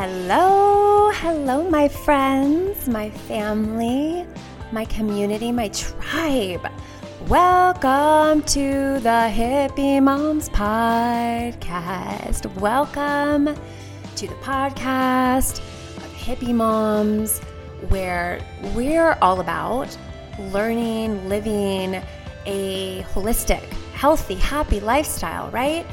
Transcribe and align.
Hello, 0.00 1.10
hello, 1.12 1.68
my 1.68 1.88
friends, 1.88 2.86
my 2.86 3.10
family, 3.10 4.24
my 4.70 4.84
community, 4.84 5.50
my 5.50 5.66
tribe. 5.70 6.70
Welcome 7.26 8.42
to 8.42 9.00
the 9.00 9.28
Hippie 9.28 10.00
Moms 10.00 10.50
Podcast. 10.50 12.46
Welcome 12.60 13.56
to 14.14 14.26
the 14.28 14.36
podcast 14.36 15.58
of 15.96 16.12
Hippie 16.14 16.54
Moms, 16.54 17.40
where 17.88 18.38
we're 18.76 19.18
all 19.20 19.40
about 19.40 19.98
learning, 20.38 21.28
living 21.28 22.00
a 22.46 23.02
holistic, 23.12 23.64
healthy, 23.94 24.36
happy 24.36 24.78
lifestyle, 24.78 25.50
right? 25.50 25.84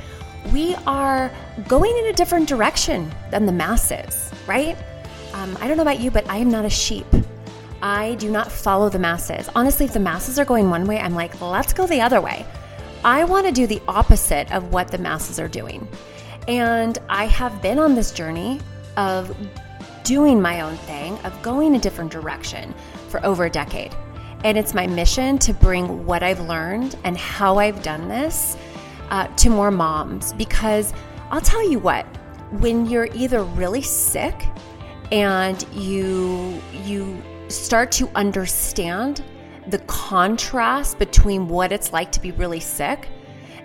We 0.54 0.76
are 0.88 1.32
going 1.68 1.98
in 1.98 2.06
a 2.08 2.14
different 2.14 2.48
direction 2.48 3.12
than 3.32 3.46
the 3.46 3.52
masses, 3.52 4.32
right? 4.48 4.78
Um, 5.34 5.58
I 5.60 5.68
don't 5.68 5.78
know 5.78 5.84
about 5.84 6.00
you, 6.00 6.12
but 6.12 6.30
I 6.30 6.38
am 6.38 6.50
not 6.50 6.66
a 6.66 6.70
sheep. 6.70 7.08
I 7.82 8.16
do 8.16 8.32
not 8.32 8.52
follow 8.52 8.90
the 8.90 9.00
masses. 9.00 9.50
Honestly, 9.56 9.86
if 9.86 9.94
the 9.94 10.00
masses 10.00 10.40
are 10.40 10.46
going 10.46 10.70
one 10.70 10.86
way, 10.86 11.00
I'm 11.00 11.14
like, 11.14 11.40
let's 11.42 11.74
go 11.74 11.86
the 11.88 12.02
other 12.02 12.22
way. 12.22 12.46
I 13.04 13.24
want 13.26 13.46
to 13.46 13.52
do 13.52 13.68
the 13.68 13.82
opposite 13.88 14.52
of 14.52 14.72
what 14.72 14.88
the 14.88 14.98
masses 14.98 15.40
are 15.40 15.48
doing. 15.48 15.88
And 16.48 16.98
I 17.10 17.26
have 17.26 17.62
been 17.62 17.80
on 17.80 17.96
this 17.96 18.12
journey 18.12 18.60
of 18.98 19.36
doing 20.04 20.42
my 20.42 20.62
own 20.62 20.78
thing, 20.78 21.18
of 21.20 21.40
going 21.42 21.76
a 21.76 21.80
different 21.80 22.12
direction 22.12 22.74
for 23.10 23.24
over 23.26 23.46
a 23.46 23.50
decade. 23.50 23.94
And 24.44 24.58
it's 24.58 24.74
my 24.74 24.88
mission 24.88 25.38
to 25.40 25.54
bring 25.54 26.06
what 26.06 26.24
I've 26.24 26.40
learned 26.40 26.98
and 27.04 27.18
how 27.18 27.58
I've 27.58 27.82
done 27.82 28.08
this 28.08 28.56
uh, 29.10 29.28
to 29.28 29.50
more 29.50 29.72
moms 29.72 30.34
because 30.34 30.94
I'll 31.32 31.42
tell 31.42 31.68
you 31.70 31.80
what, 31.80 32.06
when 32.60 32.86
you're 32.86 33.10
either 33.14 33.44
really 33.44 33.82
sick 33.82 34.36
and 35.12 35.66
you 35.74 36.62
you 36.72 37.22
start 37.48 37.92
to 37.92 38.10
understand 38.16 39.24
the 39.68 39.80
contrast 39.80 41.00
between 41.00 41.48
what 41.48 41.72
it's 41.72 41.94
like 41.94 42.12
to 42.12 42.22
be 42.22 42.32
really 42.32 42.60
sick 42.60 43.08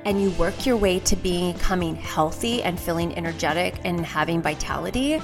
and 0.05 0.21
you 0.21 0.31
work 0.33 0.65
your 0.65 0.77
way 0.77 0.99
to 1.01 1.17
becoming 1.17 1.95
healthy 1.95 2.63
and 2.63 2.79
feeling 2.81 3.15
energetic 3.17 3.79
and 3.85 4.05
having 4.05 4.41
vitality, 4.41 5.21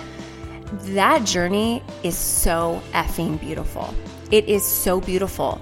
that 0.82 1.24
journey 1.24 1.82
is 2.02 2.16
so 2.16 2.82
effing 2.92 3.40
beautiful. 3.40 3.94
It 4.30 4.46
is 4.46 4.66
so 4.66 5.00
beautiful 5.00 5.60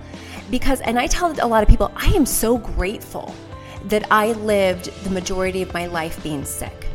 because, 0.50 0.80
and 0.80 0.98
I 0.98 1.06
tell 1.06 1.32
a 1.40 1.46
lot 1.46 1.62
of 1.62 1.68
people, 1.68 1.92
I 1.94 2.08
am 2.08 2.26
so 2.26 2.58
grateful 2.58 3.34
that 3.84 4.10
I 4.10 4.32
lived 4.32 4.86
the 5.04 5.10
majority 5.10 5.62
of 5.62 5.72
my 5.74 5.86
life 5.86 6.22
being 6.22 6.44
sick. 6.44 6.86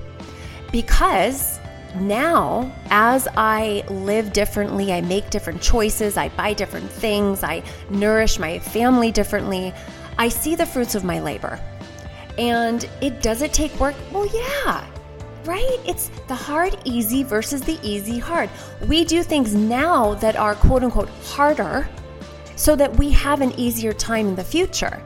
Because 0.72 1.59
now, 1.95 2.72
as 2.90 3.28
I 3.36 3.84
live 3.90 4.34
differently, 4.34 4.94
I 4.94 5.02
make 5.02 5.30
different 5.30 5.62
choices, 5.62 6.17
I 6.17 6.30
buy 6.30 6.54
different 6.54 6.90
things, 6.90 7.44
I 7.44 7.64
nourish 7.90 8.38
my 8.38 8.60
family 8.60 9.12
differently, 9.12 9.73
I 10.17 10.30
see 10.30 10.56
the 10.56 10.66
fruits 10.66 10.95
of 10.95 11.04
my 11.04 11.20
labor. 11.20 11.60
And 12.38 12.88
it 13.02 13.22
does 13.22 13.42
it 13.42 13.54
take 13.54 13.78
work? 13.80 13.95
Well, 14.12 14.28
yeah, 14.28 14.86
right? 15.45 15.80
It's 15.86 16.10
the 16.28 16.36
hard 16.36 16.78
easy 16.86 17.23
versus 17.23 17.62
the 17.62 17.80
easy 17.82 18.20
hard. 18.20 18.50
We 18.88 19.04
do 19.04 19.23
things 19.23 19.56
now 19.56 20.14
that 20.16 20.36
are 20.36 20.56
quote 20.56 20.84
unquote 20.84 21.10
harder 21.23 21.88
so 22.56 22.76
that 22.76 22.95
we 22.98 23.10
have 23.12 23.42
an 23.42 23.52
easier 23.60 23.94
time 23.94 24.28
in 24.28 24.36
the 24.36 24.44
future. 24.44 25.02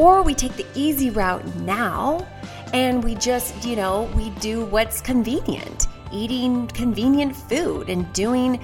Or 0.00 0.22
we 0.22 0.32
take 0.32 0.56
the 0.56 0.64
easy 0.74 1.10
route 1.10 1.44
now 1.56 2.26
and 2.72 3.04
we 3.04 3.16
just, 3.16 3.66
you 3.66 3.76
know, 3.76 4.10
we 4.16 4.30
do 4.40 4.64
what's 4.64 5.02
convenient, 5.02 5.88
eating 6.10 6.68
convenient 6.68 7.36
food 7.36 7.90
and 7.90 8.10
doing, 8.14 8.58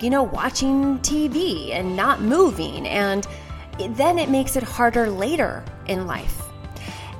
you 0.00 0.10
know, 0.10 0.24
watching 0.24 0.98
TV 0.98 1.70
and 1.70 1.94
not 1.94 2.22
moving. 2.22 2.88
And 2.88 3.24
then 3.90 4.18
it 4.18 4.30
makes 4.30 4.56
it 4.56 4.64
harder 4.64 5.08
later 5.08 5.64
in 5.86 6.08
life. 6.08 6.42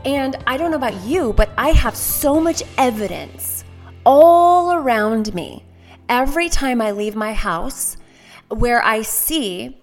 And 0.04 0.34
I 0.48 0.56
don't 0.56 0.72
know 0.72 0.76
about 0.76 1.00
you, 1.04 1.32
but 1.34 1.50
I 1.56 1.68
have 1.68 1.94
so 1.94 2.40
much 2.40 2.64
evidence 2.76 3.62
all 4.04 4.72
around 4.72 5.32
me 5.32 5.64
every 6.08 6.48
time 6.48 6.82
I 6.82 6.90
leave 6.90 7.14
my 7.14 7.34
house 7.34 7.96
where 8.48 8.82
I 8.82 9.02
see 9.02 9.80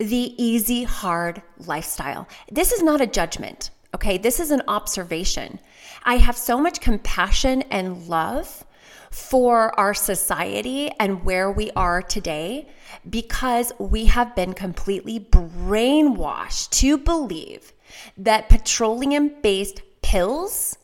the 0.00 0.42
easy, 0.42 0.84
hard 0.84 1.42
lifestyle. 1.58 2.26
This 2.50 2.72
is 2.72 2.82
not 2.82 3.02
a 3.02 3.06
judgment, 3.06 3.68
okay? 3.94 4.16
This 4.16 4.40
is 4.40 4.50
an 4.50 4.62
observation. 4.66 5.60
I 6.04 6.16
have 6.16 6.38
so 6.38 6.58
much 6.58 6.80
compassion 6.80 7.62
and 7.70 8.08
love 8.08 8.64
for 9.10 9.78
our 9.78 9.92
society 9.92 10.90
and 10.98 11.22
where 11.24 11.50
we 11.50 11.70
are 11.72 12.00
today 12.00 12.66
because 13.10 13.72
we 13.78 14.06
have 14.06 14.34
been 14.34 14.54
completely 14.54 15.20
brainwashed 15.20 16.70
to 16.70 16.96
believe 16.96 17.74
that 18.16 18.48
petroleum 18.48 19.30
based 19.42 19.82
pills 20.00 20.78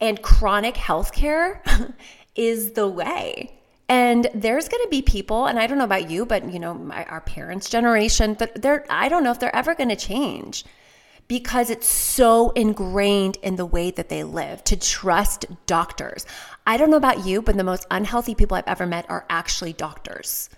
and 0.00 0.22
chronic 0.22 0.76
health 0.76 1.12
care 1.12 1.60
is 2.36 2.72
the 2.72 2.86
way. 2.86 3.58
And 3.88 4.28
there's 4.34 4.68
going 4.68 4.82
to 4.82 4.88
be 4.88 5.02
people, 5.02 5.46
and 5.46 5.58
I 5.58 5.66
don't 5.66 5.78
know 5.78 5.84
about 5.84 6.10
you, 6.10 6.24
but 6.24 6.50
you 6.50 6.58
know, 6.58 6.74
my, 6.74 7.04
our 7.04 7.20
parents' 7.20 7.68
generation, 7.68 8.34
but 8.34 8.60
they're, 8.60 8.86
I 8.88 9.08
don't 9.08 9.22
know 9.22 9.30
if 9.30 9.38
they're 9.38 9.54
ever 9.54 9.74
going 9.74 9.90
to 9.90 9.96
change 9.96 10.64
because 11.28 11.70
it's 11.70 11.86
so 11.86 12.50
ingrained 12.50 13.36
in 13.42 13.56
the 13.56 13.66
way 13.66 13.90
that 13.90 14.08
they 14.08 14.24
live 14.24 14.62
to 14.64 14.76
trust 14.76 15.46
doctors. 15.66 16.26
I 16.66 16.76
don't 16.76 16.90
know 16.90 16.96
about 16.96 17.26
you, 17.26 17.42
but 17.42 17.56
the 17.56 17.64
most 17.64 17.86
unhealthy 17.90 18.34
people 18.34 18.56
I've 18.56 18.64
ever 18.66 18.86
met 18.86 19.06
are 19.08 19.26
actually 19.28 19.72
doctors. 19.72 20.48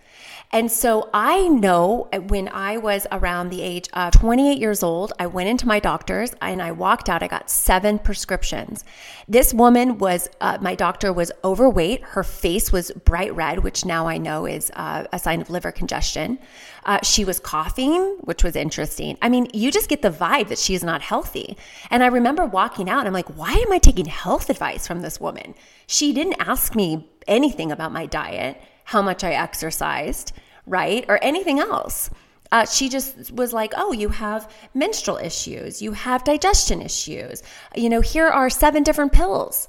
And 0.52 0.70
so 0.70 1.10
I 1.12 1.48
know 1.48 2.08
when 2.28 2.48
I 2.48 2.76
was 2.76 3.06
around 3.10 3.50
the 3.50 3.62
age 3.62 3.88
of 3.92 4.12
28 4.12 4.58
years 4.58 4.82
old, 4.82 5.12
I 5.18 5.26
went 5.26 5.48
into 5.48 5.66
my 5.66 5.80
doctor's 5.80 6.34
and 6.40 6.62
I 6.62 6.70
walked 6.70 7.08
out. 7.08 7.22
I 7.22 7.26
got 7.26 7.50
seven 7.50 7.98
prescriptions. 7.98 8.84
This 9.26 9.52
woman 9.52 9.98
was, 9.98 10.28
uh, 10.40 10.58
my 10.60 10.76
doctor 10.76 11.12
was 11.12 11.32
overweight. 11.42 12.02
Her 12.02 12.22
face 12.22 12.70
was 12.70 12.92
bright 13.04 13.34
red, 13.34 13.64
which 13.64 13.84
now 13.84 14.06
I 14.06 14.18
know 14.18 14.46
is 14.46 14.70
uh, 14.74 15.04
a 15.12 15.18
sign 15.18 15.40
of 15.40 15.50
liver 15.50 15.72
congestion. 15.72 16.38
Uh, 16.84 17.00
she 17.02 17.24
was 17.24 17.40
coughing, 17.40 18.16
which 18.20 18.44
was 18.44 18.54
interesting. 18.54 19.18
I 19.20 19.28
mean, 19.28 19.48
you 19.52 19.72
just 19.72 19.88
get 19.88 20.02
the 20.02 20.10
vibe 20.10 20.48
that 20.48 20.58
she 20.58 20.74
is 20.74 20.84
not 20.84 21.02
healthy. 21.02 21.56
And 21.90 22.04
I 22.04 22.06
remember 22.06 22.46
walking 22.46 22.88
out 22.88 23.00
and 23.00 23.08
I'm 23.08 23.14
like, 23.14 23.36
why 23.36 23.52
am 23.52 23.72
I 23.72 23.78
taking 23.78 24.06
health 24.06 24.48
advice 24.48 24.86
from 24.86 25.00
this 25.00 25.20
woman? 25.20 25.56
She 25.88 26.12
didn't 26.12 26.36
ask 26.38 26.76
me 26.76 27.10
anything 27.26 27.72
about 27.72 27.92
my 27.92 28.06
diet 28.06 28.62
how 28.86 29.02
much 29.02 29.22
I 29.22 29.32
exercised, 29.32 30.32
right? 30.64 31.04
Or 31.08 31.22
anything 31.22 31.58
else. 31.58 32.08
Uh, 32.52 32.64
she 32.64 32.88
just 32.88 33.32
was 33.32 33.52
like, 33.52 33.74
oh, 33.76 33.92
you 33.92 34.08
have 34.08 34.50
menstrual 34.72 35.18
issues, 35.18 35.82
you 35.82 35.92
have 35.92 36.22
digestion 36.22 36.80
issues. 36.80 37.42
You 37.74 37.88
know, 37.88 38.00
here 38.00 38.28
are 38.28 38.48
seven 38.48 38.84
different 38.84 39.12
pills. 39.12 39.68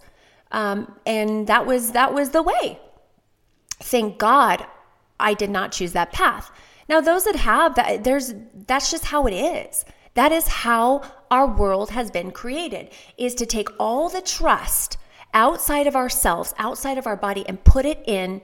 Um, 0.52 0.96
and 1.06 1.48
that 1.48 1.66
was 1.66 1.92
that 1.92 2.14
was 2.14 2.30
the 2.30 2.44
way. 2.44 2.80
Thank 3.80 4.18
God 4.18 4.66
I 5.20 5.34
did 5.34 5.50
not 5.50 5.72
choose 5.72 5.94
that 5.94 6.14
path. 6.14 6.52
Now, 6.88 7.02
those 7.02 7.26
that 7.26 7.36
have 7.36 7.76
that, 7.76 8.04
there's 8.04 8.34
that's 8.68 8.92
just 8.92 9.06
how 9.06 9.26
it 9.26 9.34
is. 9.34 9.84
That 10.14 10.32
is 10.32 10.48
how 10.48 11.02
our 11.30 11.48
world 11.48 11.90
has 11.92 12.10
been 12.12 12.32
created, 12.32 12.92
is 13.18 13.36
to 13.36 13.46
take 13.46 13.70
all 13.80 14.10
the 14.10 14.22
trust 14.22 14.98
outside 15.34 15.88
of 15.88 15.96
ourselves, 15.96 16.54
outside 16.58 16.98
of 16.98 17.08
our 17.08 17.18
body, 17.18 17.44
and 17.48 17.64
put 17.64 17.86
it 17.86 18.02
in 18.08 18.42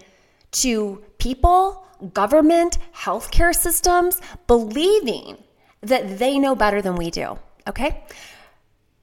to 0.53 1.03
people, 1.18 1.86
government, 2.14 2.78
healthcare 2.96 3.56
systems, 3.56 4.22
believing 4.47 5.38
that 5.81 6.19
they 6.19 6.40
know 6.40 6.56
better 6.56 6.81
than 6.81 6.96
we 6.96 7.12
do. 7.12 7.38
Okay? 7.68 8.03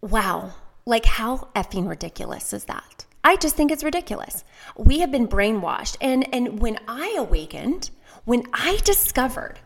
Wow. 0.00 0.54
Like, 0.86 1.04
how 1.04 1.48
effing 1.54 1.88
ridiculous 1.88 2.52
is 2.52 2.64
that? 2.64 3.04
I 3.22 3.36
just 3.36 3.54
think 3.54 3.70
it's 3.70 3.84
ridiculous. 3.84 4.44
We 4.76 5.00
have 5.00 5.10
been 5.10 5.28
brainwashed. 5.28 5.96
And, 6.00 6.26
and 6.34 6.60
when 6.60 6.78
I 6.88 7.14
awakened, 7.18 7.90
when 8.24 8.44
I 8.52 8.78
discovered 8.84 9.58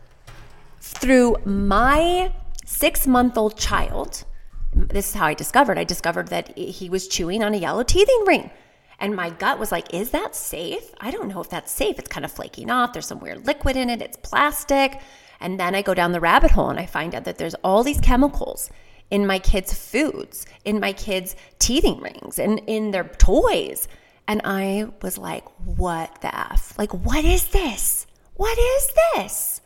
through 0.80 1.36
my 1.44 2.32
six 2.64 3.06
month 3.06 3.38
old 3.38 3.56
child, 3.56 4.24
this 4.72 5.10
is 5.10 5.14
how 5.14 5.26
I 5.26 5.34
discovered. 5.34 5.78
I 5.78 5.84
discovered 5.84 6.28
that 6.28 6.56
he 6.58 6.90
was 6.90 7.06
chewing 7.06 7.44
on 7.44 7.54
a 7.54 7.58
yellow 7.58 7.84
teething 7.84 8.24
ring. 8.26 8.50
And 8.98 9.16
my 9.16 9.30
gut 9.30 9.58
was 9.58 9.72
like, 9.72 9.92
is 9.92 10.10
that 10.10 10.34
safe? 10.34 10.94
I 11.00 11.10
don't 11.10 11.28
know 11.28 11.40
if 11.40 11.50
that's 11.50 11.72
safe. 11.72 11.98
It's 11.98 12.08
kind 12.08 12.24
of 12.24 12.32
flaking 12.32 12.70
off. 12.70 12.92
There's 12.92 13.06
some 13.06 13.20
weird 13.20 13.46
liquid 13.46 13.76
in 13.76 13.90
it. 13.90 14.00
It's 14.00 14.16
plastic. 14.16 15.00
And 15.40 15.58
then 15.58 15.74
I 15.74 15.82
go 15.82 15.94
down 15.94 16.12
the 16.12 16.20
rabbit 16.20 16.52
hole 16.52 16.70
and 16.70 16.78
I 16.78 16.86
find 16.86 17.14
out 17.14 17.24
that 17.24 17.38
there's 17.38 17.54
all 17.56 17.82
these 17.82 18.00
chemicals 18.00 18.70
in 19.10 19.26
my 19.26 19.38
kids' 19.38 19.74
foods, 19.74 20.46
in 20.64 20.80
my 20.80 20.92
kids' 20.92 21.36
teething 21.58 22.00
rings, 22.00 22.38
and 22.38 22.60
in 22.66 22.90
their 22.90 23.04
toys. 23.04 23.88
And 24.26 24.40
I 24.44 24.88
was 25.02 25.18
like, 25.18 25.44
what 25.58 26.20
the 26.22 26.34
F? 26.34 26.78
Like, 26.78 26.92
what 26.92 27.24
is 27.24 27.48
this? 27.48 28.06
What 28.34 28.58
is 28.58 28.92
this? 29.14 29.60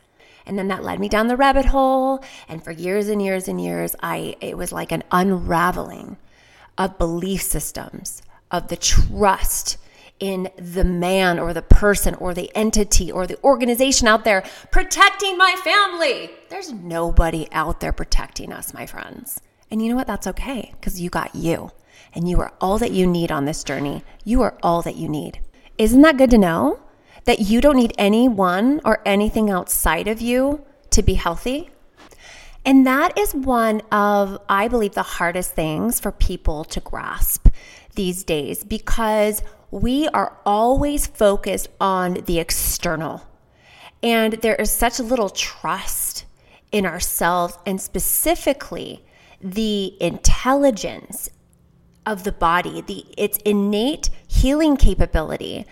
And 0.46 0.58
then 0.58 0.68
that 0.68 0.82
led 0.82 0.98
me 0.98 1.08
down 1.08 1.28
the 1.28 1.36
rabbit 1.36 1.66
hole. 1.66 2.24
And 2.48 2.64
for 2.64 2.72
years 2.72 3.08
and 3.08 3.22
years 3.22 3.48
and 3.48 3.60
years, 3.60 3.94
I 4.02 4.36
it 4.40 4.56
was 4.56 4.72
like 4.72 4.92
an 4.92 5.04
unraveling 5.12 6.16
of 6.76 6.98
belief 6.98 7.42
systems, 7.42 8.22
of 8.50 8.68
the 8.68 8.76
trust 8.76 9.78
in 10.20 10.50
the 10.56 10.84
man 10.84 11.38
or 11.38 11.52
the 11.54 11.62
person 11.62 12.14
or 12.16 12.34
the 12.34 12.50
entity 12.54 13.10
or 13.10 13.26
the 13.26 13.40
organization 13.42 14.08
out 14.08 14.24
there 14.24 14.42
protecting 14.70 15.36
my 15.38 15.54
family. 15.62 16.30
There's 16.48 16.72
nobody 16.72 17.48
out 17.52 17.80
there 17.80 17.92
protecting 17.92 18.52
us, 18.52 18.74
my 18.74 18.86
friends. 18.86 19.40
And 19.70 19.82
you 19.82 19.88
know 19.88 19.96
what? 19.96 20.06
That's 20.06 20.26
okay 20.26 20.72
because 20.80 21.00
you 21.00 21.10
got 21.10 21.34
you 21.34 21.70
and 22.14 22.28
you 22.28 22.40
are 22.40 22.52
all 22.60 22.78
that 22.78 22.92
you 22.92 23.06
need 23.06 23.30
on 23.30 23.44
this 23.44 23.62
journey. 23.62 24.02
You 24.24 24.42
are 24.42 24.56
all 24.62 24.82
that 24.82 24.96
you 24.96 25.08
need. 25.08 25.40
Isn't 25.76 26.02
that 26.02 26.16
good 26.16 26.30
to 26.30 26.38
know? 26.38 26.80
That 27.24 27.40
you 27.40 27.60
don't 27.60 27.76
need 27.76 27.94
anyone 27.98 28.80
or 28.84 29.02
anything 29.04 29.50
outside 29.50 30.08
of 30.08 30.20
you 30.20 30.64
to 30.90 31.02
be 31.02 31.14
healthy? 31.14 31.70
And 32.64 32.86
that 32.86 33.16
is 33.16 33.34
one 33.34 33.82
of, 33.92 34.38
I 34.48 34.68
believe, 34.68 34.94
the 34.94 35.02
hardest 35.02 35.52
things 35.54 36.00
for 36.00 36.10
people 36.10 36.64
to 36.64 36.80
grasp 36.80 37.48
these 37.98 38.22
days 38.22 38.62
because 38.62 39.42
we 39.72 40.06
are 40.08 40.38
always 40.46 41.08
focused 41.08 41.68
on 41.80 42.14
the 42.26 42.38
external. 42.38 43.26
And 44.04 44.34
there 44.34 44.54
is 44.54 44.70
such 44.70 45.00
little 45.00 45.28
trust 45.28 46.24
in 46.70 46.86
ourselves 46.86 47.58
and 47.66 47.80
specifically 47.80 49.04
the 49.40 50.00
intelligence 50.00 51.28
of 52.06 52.22
the 52.22 52.30
body, 52.30 52.80
the 52.82 53.04
its 53.16 53.38
innate 53.38 54.10
healing 54.28 54.76
capability 54.76 55.66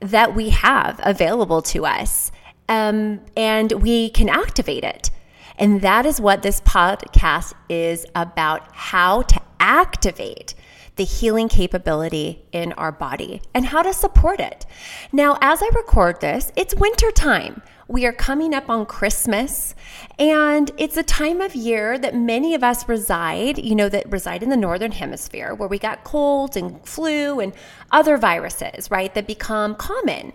that 0.00 0.36
we 0.36 0.50
have 0.50 1.00
available 1.02 1.62
to 1.62 1.84
us. 1.84 2.30
Um, 2.68 3.20
and 3.36 3.72
we 3.72 4.10
can 4.10 4.28
activate 4.28 4.84
it. 4.84 5.10
And 5.58 5.82
that 5.82 6.06
is 6.06 6.20
what 6.20 6.42
this 6.42 6.60
podcast 6.60 7.54
is 7.68 8.06
about 8.14 8.68
how 8.72 9.22
to 9.22 9.40
activate 9.58 10.54
the 10.96 11.04
healing 11.04 11.48
capability 11.48 12.44
in 12.52 12.72
our 12.74 12.92
body 12.92 13.40
and 13.54 13.66
how 13.66 13.82
to 13.82 13.92
support 13.92 14.40
it. 14.40 14.66
Now, 15.10 15.38
as 15.40 15.62
I 15.62 15.70
record 15.74 16.20
this, 16.20 16.52
it's 16.56 16.74
winter 16.74 17.10
time. 17.10 17.62
We 17.88 18.06
are 18.06 18.12
coming 18.12 18.54
up 18.54 18.70
on 18.70 18.86
Christmas, 18.86 19.74
and 20.18 20.70
it's 20.78 20.96
a 20.96 21.02
time 21.02 21.40
of 21.40 21.54
year 21.54 21.98
that 21.98 22.14
many 22.14 22.54
of 22.54 22.62
us 22.62 22.88
reside, 22.88 23.58
you 23.58 23.74
know, 23.74 23.88
that 23.88 24.10
reside 24.10 24.42
in 24.42 24.48
the 24.48 24.56
northern 24.56 24.92
hemisphere 24.92 25.54
where 25.54 25.68
we 25.68 25.78
got 25.78 26.04
colds 26.04 26.56
and 26.56 26.86
flu 26.86 27.40
and 27.40 27.52
other 27.90 28.16
viruses, 28.16 28.90
right, 28.90 29.12
that 29.14 29.26
become 29.26 29.74
common. 29.74 30.32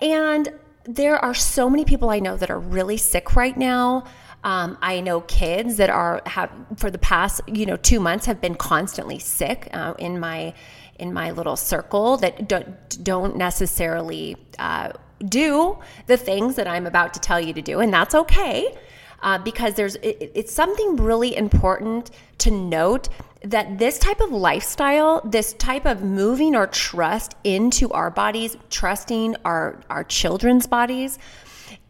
And 0.00 0.50
there 0.84 1.16
are 1.16 1.34
so 1.34 1.70
many 1.70 1.84
people 1.84 2.10
I 2.10 2.18
know 2.18 2.36
that 2.36 2.50
are 2.50 2.60
really 2.60 2.96
sick 2.96 3.34
right 3.34 3.56
now. 3.56 4.04
Um, 4.44 4.76
I 4.82 5.00
know 5.00 5.22
kids 5.22 5.78
that 5.78 5.88
are 5.88 6.22
have 6.26 6.52
for 6.76 6.90
the 6.90 6.98
past 6.98 7.40
you 7.46 7.64
know 7.64 7.78
two 7.78 7.98
months 7.98 8.26
have 8.26 8.40
been 8.42 8.54
constantly 8.54 9.18
sick 9.18 9.68
uh, 9.72 9.94
in 9.98 10.20
my 10.20 10.52
in 10.98 11.12
my 11.12 11.30
little 11.30 11.56
circle 11.56 12.18
that 12.18 12.46
don't 12.46 13.02
don't 13.02 13.36
necessarily 13.36 14.36
uh, 14.58 14.92
do 15.26 15.78
the 16.06 16.18
things 16.18 16.56
that 16.56 16.68
I'm 16.68 16.86
about 16.86 17.14
to 17.14 17.20
tell 17.20 17.40
you 17.40 17.54
to 17.54 17.62
do, 17.62 17.80
and 17.80 17.92
that's 17.92 18.14
okay. 18.14 18.76
Uh, 19.22 19.38
because 19.38 19.72
there's 19.74 19.96
it, 19.96 20.32
it's 20.34 20.52
something 20.52 20.96
really 20.96 21.34
important 21.34 22.10
to 22.36 22.50
note 22.50 23.08
that 23.42 23.78
this 23.78 23.98
type 23.98 24.20
of 24.20 24.30
lifestyle, 24.30 25.22
this 25.24 25.54
type 25.54 25.86
of 25.86 26.02
moving 26.02 26.54
our 26.54 26.66
trust 26.66 27.34
into 27.44 27.90
our 27.92 28.10
bodies, 28.10 28.58
trusting 28.68 29.36
our 29.46 29.80
our 29.88 30.04
children's 30.04 30.66
bodies, 30.66 31.18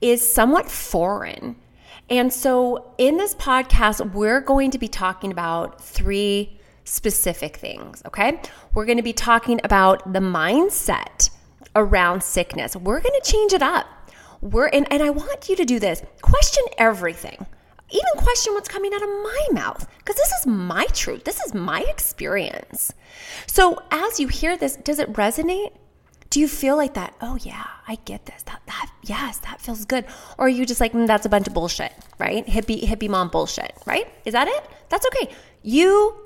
is 0.00 0.32
somewhat 0.32 0.70
foreign 0.70 1.56
and 2.10 2.32
so, 2.32 2.92
in 2.98 3.16
this 3.16 3.34
podcast, 3.34 4.12
we're 4.12 4.40
going 4.40 4.70
to 4.72 4.78
be 4.78 4.88
talking 4.88 5.32
about 5.32 5.80
three 5.80 6.58
specific 6.84 7.56
things, 7.56 8.02
okay? 8.06 8.40
We're 8.74 8.84
going 8.84 8.98
to 8.98 9.02
be 9.02 9.14
talking 9.14 9.60
about 9.64 10.12
the 10.12 10.20
mindset 10.20 11.30
around 11.74 12.22
sickness. 12.22 12.76
We're 12.76 13.00
going 13.00 13.18
to 13.22 13.30
change 13.30 13.52
it 13.52 13.62
up. 13.62 13.86
We're 14.42 14.66
and, 14.66 14.86
and 14.92 15.02
I 15.02 15.10
want 15.10 15.48
you 15.48 15.56
to 15.56 15.64
do 15.64 15.78
this. 15.78 16.02
Question 16.20 16.64
everything. 16.76 17.46
Even 17.90 18.10
question 18.16 18.54
what's 18.54 18.68
coming 18.68 18.92
out 18.92 19.02
of 19.02 19.08
my 19.08 19.48
mouth 19.52 19.86
because 19.98 20.16
this 20.16 20.32
is 20.40 20.46
my 20.46 20.84
truth. 20.86 21.24
This 21.24 21.40
is 21.40 21.54
my 21.54 21.80
experience. 21.82 22.92
So, 23.46 23.78
as 23.90 24.20
you 24.20 24.28
hear 24.28 24.56
this, 24.56 24.76
does 24.76 24.98
it 24.98 25.12
resonate? 25.14 25.72
Do 26.34 26.40
you 26.40 26.48
feel 26.48 26.76
like 26.76 26.94
that? 26.94 27.14
Oh 27.20 27.36
yeah, 27.36 27.64
I 27.86 27.94
get 28.06 28.26
this. 28.26 28.42
That 28.42 28.60
that 28.66 28.90
yes, 29.04 29.38
that 29.38 29.60
feels 29.60 29.84
good. 29.84 30.04
Or 30.36 30.46
are 30.46 30.48
you 30.48 30.66
just 30.66 30.80
like 30.80 30.92
mm, 30.92 31.06
that's 31.06 31.24
a 31.24 31.28
bunch 31.28 31.46
of 31.46 31.54
bullshit, 31.54 31.92
right? 32.18 32.44
Hippie 32.44 32.82
hippie 32.82 33.08
mom 33.08 33.28
bullshit, 33.28 33.72
right? 33.86 34.12
Is 34.24 34.32
that 34.32 34.48
it? 34.48 34.68
That's 34.88 35.06
okay. 35.06 35.32
You 35.62 36.16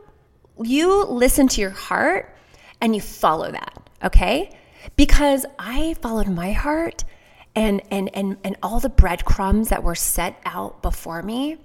you 0.65 1.05
listen 1.05 1.47
to 1.49 1.61
your 1.61 1.77
heart 1.89 2.35
and 2.81 2.95
you 2.95 3.03
follow 3.03 3.53
that, 3.53 3.91
okay? 4.03 4.57
Because 4.97 5.45
I 5.59 5.93
followed 6.01 6.29
my 6.29 6.53
heart 6.53 7.05
and 7.55 7.83
and 7.91 8.09
and 8.15 8.39
and 8.43 8.57
all 8.63 8.81
the 8.81 8.89
breadcrumbs 8.89 9.69
that 9.69 9.83
were 9.83 9.95
set 9.95 10.41
out 10.47 10.81
before 10.81 11.23
me 11.23 11.59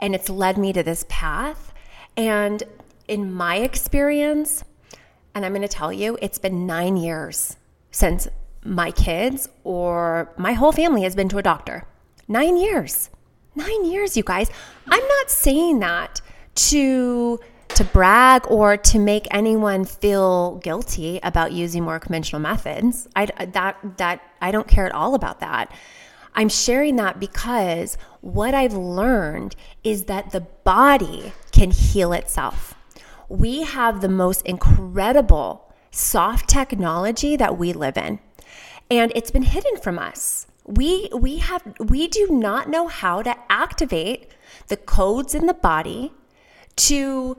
and 0.00 0.14
it's 0.14 0.30
led 0.30 0.58
me 0.58 0.72
to 0.74 0.84
this 0.84 1.04
path 1.08 1.74
and 2.16 2.62
in 3.08 3.32
my 3.32 3.56
experience 3.56 4.62
and 5.34 5.44
I'm 5.44 5.50
going 5.50 5.62
to 5.62 5.66
tell 5.68 5.92
you 5.92 6.16
it's 6.22 6.38
been 6.38 6.68
9 6.68 6.96
years 6.96 7.56
since 7.94 8.26
my 8.64 8.90
kids 8.90 9.48
or 9.62 10.34
my 10.36 10.52
whole 10.52 10.72
family 10.72 11.04
has 11.04 11.14
been 11.14 11.28
to 11.28 11.38
a 11.38 11.42
doctor. 11.42 11.84
Nine 12.26 12.56
years. 12.56 13.08
Nine 13.54 13.84
years, 13.84 14.16
you 14.16 14.24
guys. 14.24 14.50
I'm 14.88 15.06
not 15.06 15.30
saying 15.30 15.78
that 15.78 16.20
to 16.56 17.38
to 17.68 17.84
brag 17.84 18.46
or 18.48 18.76
to 18.76 18.98
make 18.98 19.26
anyone 19.30 19.84
feel 19.84 20.56
guilty 20.56 21.20
about 21.22 21.52
using 21.52 21.84
more 21.84 22.00
conventional 22.00 22.40
methods. 22.40 23.08
I 23.14 23.26
that 23.26 23.76
that 23.98 24.20
I 24.40 24.50
don't 24.50 24.66
care 24.66 24.86
at 24.86 24.92
all 24.92 25.14
about 25.14 25.38
that. 25.38 25.70
I'm 26.34 26.48
sharing 26.48 26.96
that 26.96 27.20
because 27.20 27.96
what 28.22 28.54
I've 28.54 28.74
learned 28.74 29.54
is 29.84 30.06
that 30.06 30.32
the 30.32 30.40
body 30.40 31.32
can 31.52 31.70
heal 31.70 32.12
itself. 32.12 32.74
We 33.28 33.62
have 33.62 34.00
the 34.00 34.08
most 34.08 34.42
incredible 34.42 35.63
soft 35.94 36.48
technology 36.48 37.36
that 37.36 37.56
we 37.56 37.72
live 37.72 37.96
in. 37.96 38.18
And 38.90 39.12
it's 39.14 39.30
been 39.30 39.42
hidden 39.42 39.78
from 39.78 39.98
us. 39.98 40.46
We 40.66 41.08
we 41.14 41.38
have 41.38 41.62
we 41.78 42.08
do 42.08 42.28
not 42.30 42.68
know 42.68 42.88
how 42.88 43.22
to 43.22 43.34
activate 43.50 44.30
the 44.68 44.76
codes 44.76 45.34
in 45.34 45.46
the 45.46 45.54
body 45.54 46.12
to 46.76 47.36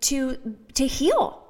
to 0.00 0.56
to 0.74 0.86
heal. 0.86 1.42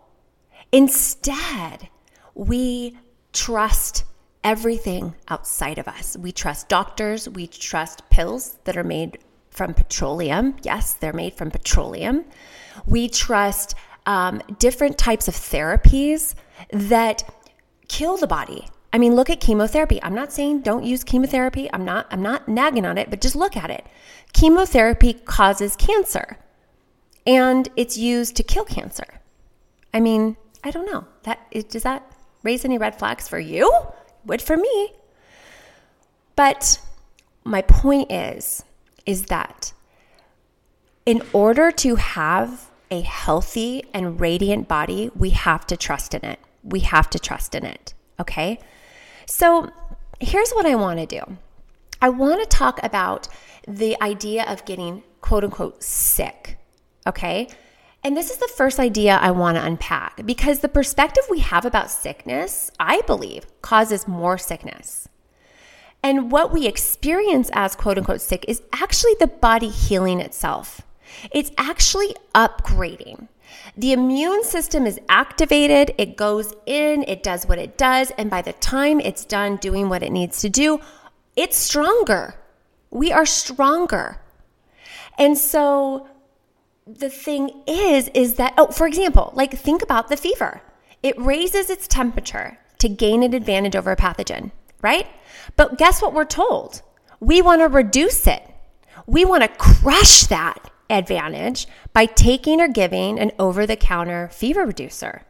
Instead, 0.72 1.88
we 2.34 2.98
trust 3.32 4.04
everything 4.42 5.14
outside 5.28 5.78
of 5.78 5.86
us. 5.86 6.16
We 6.16 6.32
trust 6.32 6.68
doctors, 6.68 7.28
we 7.28 7.46
trust 7.46 8.08
pills 8.10 8.58
that 8.64 8.76
are 8.76 8.84
made 8.84 9.18
from 9.50 9.74
petroleum. 9.74 10.56
Yes, 10.62 10.94
they're 10.94 11.12
made 11.12 11.34
from 11.34 11.50
petroleum. 11.50 12.24
We 12.86 13.08
trust 13.08 13.74
um, 14.06 14.42
different 14.58 14.98
types 14.98 15.28
of 15.28 15.34
therapies 15.34 16.34
that 16.70 17.24
kill 17.88 18.16
the 18.16 18.26
body. 18.26 18.68
I 18.92 18.98
mean, 18.98 19.14
look 19.14 19.30
at 19.30 19.40
chemotherapy. 19.40 20.02
I'm 20.02 20.14
not 20.14 20.32
saying 20.32 20.60
don't 20.60 20.84
use 20.84 21.02
chemotherapy. 21.02 21.68
I'm 21.72 21.84
not 21.84 22.06
I'm 22.10 22.22
not 22.22 22.46
nagging 22.48 22.84
on 22.84 22.98
it, 22.98 23.08
but 23.08 23.20
just 23.20 23.34
look 23.34 23.56
at 23.56 23.70
it. 23.70 23.86
Chemotherapy 24.32 25.14
causes 25.14 25.76
cancer. 25.76 26.38
And 27.26 27.68
it's 27.76 27.96
used 27.96 28.36
to 28.36 28.42
kill 28.42 28.64
cancer. 28.64 29.20
I 29.94 30.00
mean, 30.00 30.36
I 30.64 30.70
don't 30.70 30.86
know. 30.86 31.06
That 31.22 31.38
does 31.68 31.84
that 31.84 32.10
raise 32.42 32.64
any 32.64 32.78
red 32.78 32.98
flags 32.98 33.28
for 33.28 33.38
you? 33.38 33.72
Would 34.26 34.42
for 34.42 34.56
me. 34.56 34.92
But 36.36 36.80
my 37.44 37.62
point 37.62 38.10
is 38.12 38.64
is 39.06 39.26
that 39.26 39.72
in 41.06 41.22
order 41.32 41.72
to 41.72 41.96
have 41.96 42.70
a 42.92 43.00
healthy 43.00 43.82
and 43.94 44.20
radiant 44.20 44.68
body, 44.68 45.10
we 45.16 45.30
have 45.30 45.66
to 45.66 45.76
trust 45.78 46.12
in 46.12 46.22
it. 46.24 46.38
We 46.62 46.80
have 46.80 47.08
to 47.10 47.18
trust 47.18 47.54
in 47.54 47.64
it. 47.64 47.94
Okay. 48.20 48.60
So 49.26 49.70
here's 50.20 50.52
what 50.52 50.66
I 50.66 50.74
want 50.74 51.00
to 51.00 51.06
do 51.06 51.38
I 52.02 52.10
want 52.10 52.42
to 52.42 52.56
talk 52.56 52.78
about 52.82 53.28
the 53.66 54.00
idea 54.02 54.44
of 54.44 54.66
getting 54.66 55.02
quote 55.22 55.42
unquote 55.42 55.82
sick. 55.82 56.58
Okay. 57.06 57.48
And 58.04 58.16
this 58.16 58.30
is 58.30 58.36
the 58.38 58.52
first 58.56 58.78
idea 58.78 59.16
I 59.16 59.30
want 59.30 59.56
to 59.56 59.64
unpack 59.64 60.26
because 60.26 60.58
the 60.58 60.68
perspective 60.68 61.24
we 61.30 61.38
have 61.38 61.64
about 61.64 61.90
sickness, 61.90 62.70
I 62.78 63.00
believe, 63.02 63.46
causes 63.62 64.08
more 64.08 64.36
sickness. 64.36 65.08
And 66.02 66.32
what 66.32 66.52
we 66.52 66.66
experience 66.66 67.48
as 67.54 67.76
quote 67.76 67.96
unquote 67.96 68.20
sick 68.20 68.44
is 68.48 68.60
actually 68.72 69.14
the 69.18 69.28
body 69.28 69.68
healing 69.68 70.20
itself. 70.20 70.82
It's 71.30 71.50
actually 71.58 72.14
upgrading. 72.34 73.28
The 73.76 73.92
immune 73.92 74.44
system 74.44 74.86
is 74.86 75.00
activated, 75.08 75.94
it 75.98 76.16
goes 76.16 76.54
in, 76.66 77.04
it 77.04 77.22
does 77.22 77.46
what 77.46 77.58
it 77.58 77.78
does, 77.78 78.10
and 78.18 78.30
by 78.30 78.42
the 78.42 78.52
time 78.54 79.00
it's 79.00 79.24
done 79.24 79.56
doing 79.56 79.88
what 79.88 80.02
it 80.02 80.12
needs 80.12 80.40
to 80.40 80.48
do, 80.48 80.80
it's 81.36 81.56
stronger. 81.56 82.34
We 82.90 83.12
are 83.12 83.26
stronger. 83.26 84.18
And 85.18 85.38
so 85.38 86.08
the 86.86 87.08
thing 87.10 87.62
is, 87.66 88.08
is 88.14 88.34
that, 88.34 88.54
oh, 88.58 88.68
for 88.68 88.86
example, 88.86 89.32
like 89.34 89.56
think 89.56 89.82
about 89.82 90.08
the 90.08 90.16
fever. 90.16 90.60
It 91.02 91.18
raises 91.18 91.70
its 91.70 91.88
temperature 91.88 92.58
to 92.78 92.88
gain 92.88 93.22
an 93.22 93.34
advantage 93.34 93.76
over 93.76 93.92
a 93.92 93.96
pathogen, 93.96 94.50
right? 94.82 95.06
But 95.56 95.78
guess 95.78 96.02
what 96.02 96.14
we're 96.14 96.24
told? 96.24 96.82
We 97.20 97.40
want 97.40 97.60
to 97.60 97.68
reduce 97.68 98.26
it. 98.26 98.42
We 99.06 99.24
want 99.24 99.42
to 99.42 99.48
crush 99.48 100.24
that 100.24 100.71
advantage 100.92 101.66
by 101.92 102.06
taking 102.06 102.60
or 102.60 102.68
giving 102.68 103.18
an 103.18 103.32
over 103.38 103.66
the 103.66 103.76
counter 103.76 104.28
fever 104.28 104.64
reducer. 104.66 105.22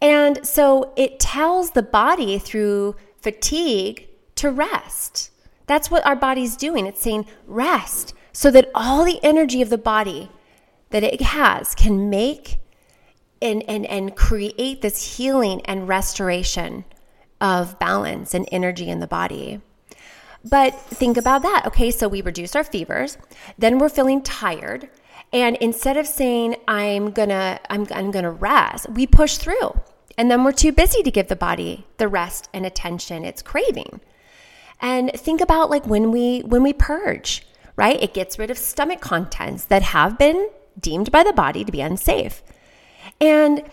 And 0.00 0.46
so 0.46 0.92
it 0.96 1.18
tells 1.18 1.72
the 1.72 1.82
body 1.82 2.38
through 2.38 2.94
fatigue 3.20 4.08
to 4.36 4.50
rest. 4.50 5.30
That's 5.66 5.90
what 5.90 6.06
our 6.06 6.16
body's 6.16 6.56
doing. 6.56 6.86
It's 6.86 7.02
saying 7.02 7.26
rest 7.46 8.14
so 8.32 8.50
that 8.52 8.70
all 8.74 9.04
the 9.04 9.18
energy 9.24 9.60
of 9.62 9.70
the 9.70 9.78
body 9.78 10.30
that 10.90 11.02
it 11.02 11.20
has 11.20 11.74
can 11.74 12.08
make 12.08 12.58
and, 13.42 13.62
and, 13.68 13.84
and 13.86 14.16
create 14.16 14.80
this 14.80 15.16
healing 15.16 15.60
and 15.64 15.88
restoration 15.88 16.84
of 17.40 17.78
balance 17.78 18.34
and 18.34 18.48
energy 18.50 18.88
in 18.88 19.00
the 19.00 19.06
body. 19.06 19.60
But 20.44 20.78
think 20.80 21.16
about 21.16 21.42
that. 21.42 21.64
Okay, 21.66 21.90
so 21.90 22.08
we 22.08 22.22
reduce 22.22 22.54
our 22.54 22.64
fevers, 22.64 23.18
then 23.58 23.78
we're 23.78 23.88
feeling 23.88 24.22
tired, 24.22 24.88
and 25.32 25.56
instead 25.56 25.96
of 25.96 26.06
saying 26.06 26.56
I'm 26.66 27.10
gonna 27.10 27.60
I'm, 27.68 27.86
I'm 27.92 28.10
gonna 28.10 28.30
rest, 28.30 28.88
we 28.90 29.06
push 29.06 29.36
through, 29.36 29.80
and 30.16 30.30
then 30.30 30.44
we're 30.44 30.52
too 30.52 30.72
busy 30.72 31.02
to 31.02 31.10
give 31.10 31.28
the 31.28 31.36
body 31.36 31.86
the 31.98 32.08
rest 32.08 32.48
and 32.54 32.64
attention 32.64 33.24
it's 33.24 33.42
craving. 33.42 34.00
And 34.80 35.10
think 35.12 35.40
about 35.40 35.70
like 35.70 35.86
when 35.86 36.12
we 36.12 36.40
when 36.40 36.62
we 36.62 36.72
purge, 36.72 37.46
right? 37.76 38.00
It 38.02 38.14
gets 38.14 38.38
rid 38.38 38.50
of 38.50 38.58
stomach 38.58 39.00
contents 39.00 39.64
that 39.64 39.82
have 39.82 40.18
been 40.18 40.50
deemed 40.80 41.10
by 41.10 41.24
the 41.24 41.32
body 41.32 41.64
to 41.64 41.72
be 41.72 41.80
unsafe. 41.80 42.42
And 43.20 43.64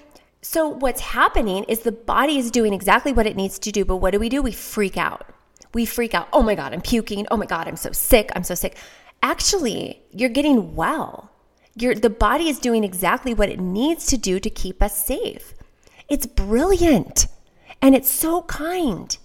so 0.42 0.68
what's 0.68 1.02
happening 1.02 1.64
is 1.66 1.80
the 1.80 1.92
body 1.92 2.38
is 2.38 2.52
doing 2.52 2.74
exactly 2.74 3.14
what 3.14 3.28
it 3.28 3.36
needs 3.36 3.60
to 3.60 3.72
do, 3.72 3.86
but 3.86 3.98
what 3.98 4.12
do 4.12 4.20
we 4.20 4.30
do? 4.30 4.42
We 4.42 4.52
freak 4.52 4.98
out. 4.98 5.35
We 5.76 5.86
freak 5.86 6.14
out. 6.14 6.30
Oh 6.32 6.42
my 6.42 6.56
God, 6.56 6.72
I'm 6.72 6.80
puking. 6.80 7.28
Oh 7.30 7.36
my 7.36 7.46
God, 7.46 7.68
I'm 7.68 7.76
so 7.76 7.92
sick. 7.92 8.32
I'm 8.34 8.46
so 8.46 8.56
sick. 8.56 8.78
Actually, 9.22 10.02
you're 10.10 10.30
getting 10.30 10.74
well. 10.74 11.30
You're, 11.76 11.96
the 11.96 12.10
body 12.10 12.48
is 12.48 12.60
doing 12.60 12.86
exactly 12.86 13.34
what 13.34 13.50
it 13.50 13.60
needs 13.60 14.06
to 14.06 14.18
do 14.18 14.40
to 14.40 14.50
keep 14.50 14.82
us 14.82 15.06
safe. 15.06 15.54
It's 16.08 16.26
brilliant 16.28 17.28
and 17.82 17.94
it's 17.94 18.10
so 18.10 18.44
kind 18.44 19.18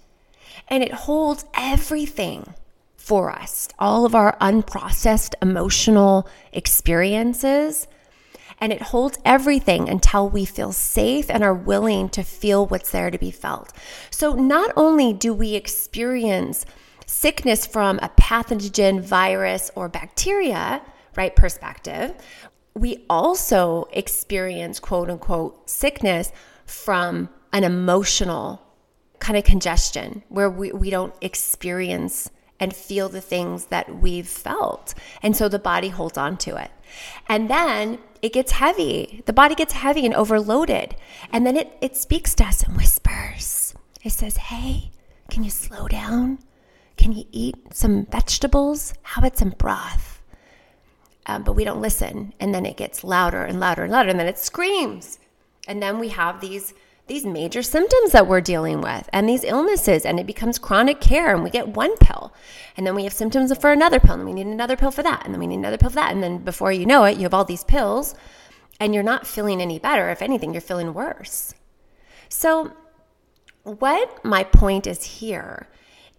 and 0.67 0.83
it 0.83 0.93
holds 0.93 1.45
everything 1.55 2.55
for 2.97 3.31
us, 3.31 3.69
all 3.79 4.05
of 4.05 4.17
our 4.17 4.37
unprocessed 4.41 5.35
emotional 5.41 6.29
experiences 6.53 7.87
and 8.61 8.73
it 8.73 8.83
holds 8.83 9.19
everything 9.25 9.89
until 9.89 10.29
we 10.29 10.45
feel 10.45 10.73
safe 10.73 11.31
and 11.31 11.43
are 11.43 11.55
willing 11.55 12.09
to 12.11 12.23
feel 12.23 12.67
what's 12.67 12.91
there 12.91 13.11
to 13.11 13.19
be 13.19 13.31
felt. 13.31 13.73
So, 14.11 14.35
not 14.35 14.73
only 14.77 15.13
do 15.13 15.33
we 15.33 15.55
experience 15.55 16.67
sickness 17.07 17.67
from 17.67 17.99
a 18.01 18.11
pathogen, 18.11 19.01
virus, 19.01 19.71
or 19.75 19.89
bacteria, 19.89 20.83
right, 21.17 21.35
perspective, 21.35 22.15
we 22.75 23.05
also 23.11 23.89
experience 23.93 24.79
quote 24.79 25.11
unquote 25.11 25.69
sickness 25.69 26.33
from 26.67 27.29
an 27.53 27.65
emotional 27.65 28.63
kind 29.19 29.37
of 29.37 29.45
congestion 29.45 30.23
where 30.29 30.49
we, 30.49 30.73
we 30.73 30.89
don't 30.89 31.15
experience 31.21 32.31
and 32.61 32.77
feel 32.77 33.09
the 33.09 33.21
things 33.21 33.67
that 33.67 34.01
we've 34.01 34.29
felt. 34.29 34.95
And 35.23 35.37
so 35.37 35.49
the 35.49 35.59
body 35.59 35.89
holds 35.89 36.19
on 36.19 36.37
to 36.39 36.57
it. 36.57 36.71
And 37.29 37.49
then 37.49 37.99
it 38.23 38.33
gets 38.33 38.53
heavy. 38.53 39.23
The 39.27 39.33
body 39.33 39.55
gets 39.55 39.73
heavy 39.73 40.05
and 40.05 40.15
overloaded. 40.15 40.97
And 41.33 41.47
then 41.47 41.57
it, 41.57 41.77
it 41.81 41.97
speaks 41.97 42.35
to 42.37 42.45
us 42.45 42.63
and 42.63 42.77
whispers. 42.77 43.75
It 44.03 44.11
says, 44.13 44.37
Hey, 44.37 44.91
can 45.29 45.45
you 45.45 45.51
slow 45.51 45.89
down? 45.89 46.39
Can 46.97 47.13
you 47.13 47.25
eat 47.33 47.57
some 47.73 48.07
vegetables? 48.07 48.93
How 49.03 49.21
about 49.21 49.39
some 49.39 49.51
broth? 49.51 50.23
Um, 51.27 51.45
but 51.45 51.55
we 51.55 51.65
don't 51.65 51.81
listen. 51.81 52.35
And 52.41 52.55
then 52.55 52.67
it 52.67 52.77
gets 52.77 53.05
louder 53.05 53.43
and 53.43 53.61
louder 53.61 53.85
and 53.85 53.93
louder. 53.93 54.11
And 54.11 54.19
then 54.19 54.27
it 54.27 54.39
screams. 54.39 55.19
And 55.69 55.83
then 55.83 55.99
we 55.99 56.09
have 56.09 56.41
these 56.41 56.75
these 57.11 57.27
major 57.27 57.61
symptoms 57.61 58.13
that 58.13 58.29
we're 58.29 58.41
dealing 58.41 58.81
with 58.81 59.11
and 59.13 59.29
these 59.29 59.43
illnesses 59.43 60.07
and 60.07 60.21
it 60.21 60.27
becomes 60.27 60.61
chronic 60.61 61.01
care 61.01 61.35
and 61.35 61.43
we 61.43 61.51
get 61.51 61.67
one 61.67 61.97
pill. 61.97 62.33
And 62.77 62.87
then 62.87 62.95
we 62.95 63.03
have 63.03 63.13
symptoms 63.13 63.53
for 63.59 63.73
another 63.73 63.99
pill 63.99 64.15
and 64.15 64.25
we 64.25 64.33
need 64.33 64.47
another 64.47 64.77
pill 64.77 64.93
for 64.93 65.03
that 65.03 65.25
and 65.25 65.35
then 65.35 65.41
we 65.41 65.49
need 65.49 65.57
another 65.57 65.77
pill 65.77 65.91
for 65.91 65.97
that. 65.97 66.13
And 66.13 66.23
then 66.23 66.39
before 66.39 66.71
you 66.71 66.87
know 66.87 67.03
it 67.03 67.17
you 67.17 67.25
have 67.25 67.35
all 67.35 67.45
these 67.45 67.65
pills 67.65 68.15
and 68.79 68.95
you're 68.95 69.03
not 69.03 69.27
feeling 69.27 69.61
any 69.61 69.81
better. 69.81 70.09
If 70.09 70.23
anything 70.23 70.55
you're 70.55 70.61
feeling 70.61 70.95
worse. 70.95 71.53
So 72.29 72.75
what 73.65 74.25
my 74.25 74.45
point 74.45 74.87
is 74.87 75.03
here 75.03 75.67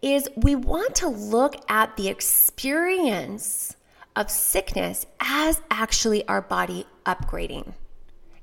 is 0.02 0.28
we 0.36 0.56
want 0.56 0.94
to 0.96 1.08
look 1.08 1.56
at 1.70 1.96
the 1.96 2.10
experience 2.10 3.78
of 4.18 4.30
sickness 4.30 5.06
as 5.22 5.62
actually 5.72 6.28
our 6.28 6.42
body 6.42 6.86
upgrading. 7.06 7.76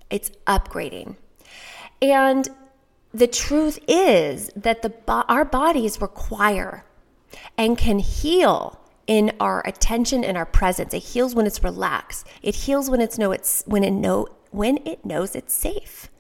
It's 0.09 0.31
upgrading 0.47 1.17
and 2.01 2.49
the 3.13 3.27
truth 3.27 3.79
is 3.89 4.51
that 4.55 4.83
the 4.83 4.93
our 5.29 5.45
bodies 5.45 6.01
require 6.01 6.85
and 7.57 7.77
can 7.77 7.99
heal 7.99 8.81
in 9.07 9.33
our 9.41 9.67
attention 9.67 10.23
and 10.23 10.37
our 10.37 10.47
presence. 10.47 10.93
It 10.93 11.03
heals 11.03 11.35
when 11.35 11.47
it's 11.47 11.65
relaxed. 11.65 12.27
It 12.43 12.55
heals 12.55 12.91
when 12.91 13.01
it's 13.01 13.19
know 13.19 13.33
it's 13.33 13.65
when 13.67 13.83
it 13.83 13.91
know 13.91 14.29
when 14.51 14.79
it 14.87 15.05
knows 15.05 15.35
it's 15.35 15.55
safe. 15.55 16.11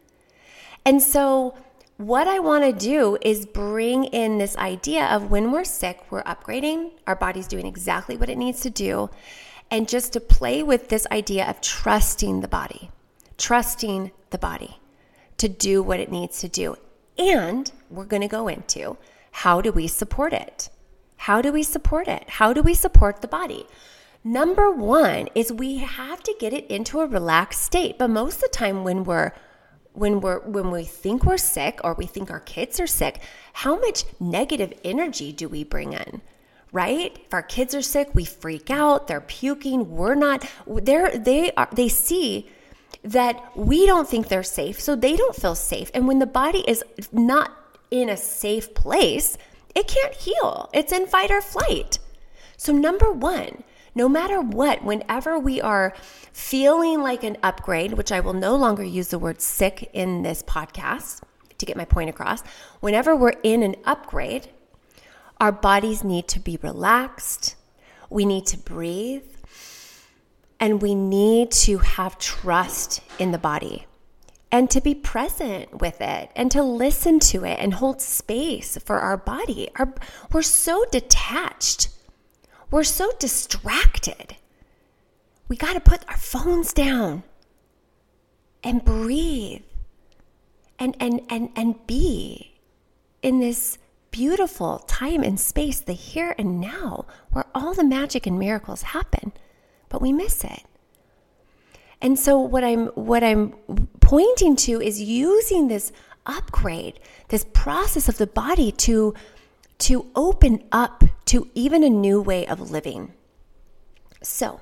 And 0.85 1.03
so 1.03 1.55
what 1.99 2.27
I 2.27 2.39
want 2.39 2.65
to 2.65 2.73
do 2.73 3.19
is 3.21 3.45
bring 3.45 4.05
in 4.05 4.39
this 4.39 4.57
idea 4.57 5.07
of 5.07 5.31
when 5.31 5.53
we're 5.53 5.65
sick, 5.65 6.01
we're 6.11 6.23
upgrading, 6.23 6.93
our 7.07 7.17
body's 7.17 7.49
doing 7.49 7.67
exactly 7.67 8.17
what 8.17 8.29
it 8.31 8.39
needs 8.39 8.61
to 8.61 8.71
do, 8.71 9.11
and 9.71 9.89
just 9.89 10.13
to 10.15 10.21
play 10.21 10.63
with 10.63 10.89
this 10.89 11.07
idea 11.11 11.47
of 11.47 11.61
trusting 11.61 12.41
the 12.41 12.49
body, 12.49 12.91
trusting 13.37 14.13
the 14.31 14.39
body 14.39 14.79
to 15.39 15.49
do 15.49 15.83
what 15.83 16.01
it 16.01 16.13
needs 16.13 16.41
to 16.41 16.49
do. 16.49 16.77
And 17.17 17.71
we're 17.91 18.05
going 18.05 18.23
to 18.23 18.29
go 18.29 18.49
into 18.49 18.97
how 19.31 19.61
do 19.61 19.73
we 19.73 19.87
support 19.87 20.33
it? 20.33 20.69
How 21.17 21.43
do 21.43 21.53
we 21.53 21.63
support 21.63 22.07
it? 22.09 22.29
How 22.29 22.53
do 22.53 22.63
we 22.63 22.75
support 22.75 23.21
the 23.21 23.29
body? 23.29 23.67
Number 24.23 24.71
one 24.71 25.29
is 25.35 25.53
we 25.53 25.79
have 25.79 26.23
to 26.25 26.35
get 26.39 26.53
it 26.53 26.67
into 26.67 27.01
a 27.01 27.07
relaxed 27.07 27.63
state. 27.63 27.99
But 27.99 28.11
most 28.11 28.37
of 28.37 28.43
the 28.43 28.49
time 28.49 28.85
when 28.85 29.05
we're 29.05 29.33
when 29.93 30.21
we're 30.21 30.41
when 30.41 30.71
we 30.71 30.85
think 30.85 31.25
we're 31.25 31.39
sick 31.39 31.81
or 31.83 31.95
we 31.95 32.07
think 32.07 32.31
our 32.31 32.41
kids 32.41 32.79
are 32.79 32.87
sick, 32.87 33.21
how 33.53 33.79
much 33.79 34.05
negative 34.21 34.73
energy 34.85 35.33
do 35.33 35.49
we 35.49 35.65
bring 35.65 35.93
in? 35.93 36.21
Right? 36.73 37.19
If 37.25 37.33
our 37.33 37.43
kids 37.43 37.75
are 37.75 37.83
sick, 37.83 38.11
we 38.15 38.25
freak 38.25 38.71
out, 38.71 39.07
they're 39.07 39.21
puking, 39.21 39.91
we're 39.91 40.15
not 40.15 40.49
they're 40.67 41.17
they 41.17 41.53
are 41.53 41.69
they 41.73 41.89
see 41.89 42.49
that 43.03 43.57
we 43.57 43.87
don't 43.87 44.09
think 44.09 44.29
they're 44.29 44.43
safe, 44.43 44.81
so 44.81 44.97
they 44.97 45.17
don't 45.17 45.37
feel 45.37 45.55
safe. 45.55 45.91
And 45.95 46.07
when 46.07 46.19
the 46.19 46.27
body 46.27 46.65
is 46.67 46.85
not 47.13 47.53
in 47.91 48.09
a 48.09 48.17
safe 48.17 48.75
place, 48.75 49.39
it 49.75 49.87
can't 49.87 50.15
heal. 50.15 50.69
It's 50.73 50.93
in 50.93 51.07
fight 51.07 51.31
or 51.31 51.41
flight. 51.41 51.99
So, 52.57 52.73
number 52.73 53.13
one, 53.13 53.63
no 53.95 54.09
matter 54.09 54.41
what, 54.41 54.85
whenever 54.85 55.39
we 55.39 55.61
are 55.61 55.95
feeling 56.33 57.03
like 57.03 57.25
an 57.25 57.37
upgrade, 57.43 57.95
which 57.95 58.13
I 58.13 58.21
will 58.21 58.33
no 58.33 58.57
longer 58.57 58.85
use 58.85 59.09
the 59.09 59.19
word 59.19 59.41
sick 59.41 59.91
in 59.93 60.23
this 60.23 60.43
podcast 60.43 61.23
to 61.59 61.67
get 61.67 61.77
my 61.77 61.85
point 61.85 62.11
across, 62.11 62.43
whenever 62.81 63.15
we're 63.15 63.35
in 63.43 63.63
an 63.63 63.77
upgrade, 63.85 64.49
our 65.41 65.53
bodies 65.53 66.03
need 66.03 66.29
to 66.29 66.41
be 66.41 66.59
relaxed. 66.63 67.55
We 68.11 68.25
need 68.25 68.47
to 68.47 68.59
breathe. 68.59 69.38
And 70.61 70.83
we 70.83 70.95
need 70.95 71.51
to 71.53 71.79
have 71.79 72.19
trust 72.19 73.01
in 73.19 73.31
the 73.31 73.39
body 73.39 73.87
and 74.51 74.71
to 74.71 74.81
be 74.81 74.95
present 74.95 75.81
with 75.81 76.01
it 76.01 76.31
and 76.35 76.51
to 76.51 76.63
listen 76.63 77.21
to 77.21 77.45
it 77.45 77.59
and 77.61 77.75
hold 77.75 78.01
space 78.01 78.79
for 78.85 78.99
our 78.99 79.17
body. 79.17 79.69
Our, 79.77 79.95
we're 80.33 80.43
so 80.43 80.85
detached, 80.91 81.91
we're 82.71 82.85
so 82.85 83.13
distracted. 83.19 84.37
We 85.49 85.57
got 85.57 85.75
to 85.75 85.81
put 85.81 86.09
our 86.09 86.17
phones 86.17 86.73
down 86.73 87.23
and 88.63 88.85
breathe 88.85 89.63
and, 90.79 90.97
and, 91.01 91.21
and, 91.31 91.51
and 91.57 91.87
be 91.87 92.55
in 93.23 93.41
this 93.41 93.79
beautiful 94.11 94.79
time 94.81 95.23
and 95.23 95.39
space, 95.39 95.81
the 95.81 95.93
here 95.93 96.35
and 96.39 96.61
now, 96.61 97.07
where 97.31 97.47
all 97.55 97.75
the 97.75 97.85
magic 97.85 98.27
and 98.27 98.39
miracles 98.39 98.83
happen 98.83 99.33
but 99.89 100.03
we 100.03 100.13
miss 100.13 100.45
it. 100.45 100.63
And 102.01 102.19
so 102.19 102.39
what 102.39 102.63
I'm 102.63 102.87
what 102.89 103.25
I'm 103.25 103.55
pointing 104.01 104.57
to 104.57 104.81
is 104.81 105.01
using 105.01 105.69
this 105.69 105.93
upgrade, 106.27 107.01
this 107.29 107.45
process 107.53 108.09
of 108.09 108.19
the 108.19 108.27
body 108.27 108.71
to 108.73 109.15
to 109.79 110.07
open 110.15 110.63
up 110.73 111.05
to 111.27 111.49
even 111.55 111.85
a 111.85 111.91
new 111.91 112.21
way 112.21 112.47
of 112.47 112.71
living. 112.71 113.13
So, 114.23 114.61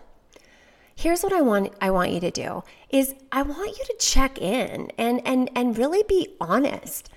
here's 0.95 1.23
what 1.23 1.33
I 1.33 1.41
want 1.41 1.73
I 1.81 1.91
want 1.91 2.13
you 2.13 2.21
to 2.21 2.31
do 2.31 2.63
is 2.91 3.15
I 3.33 3.43
want 3.43 3.77
you 3.79 3.85
to 3.85 3.97
check 3.99 4.39
in 4.39 4.91
and 4.97 5.21
and 5.27 5.51
and 5.55 5.77
really 5.77 6.05
be 6.09 6.37
honest 6.41 7.11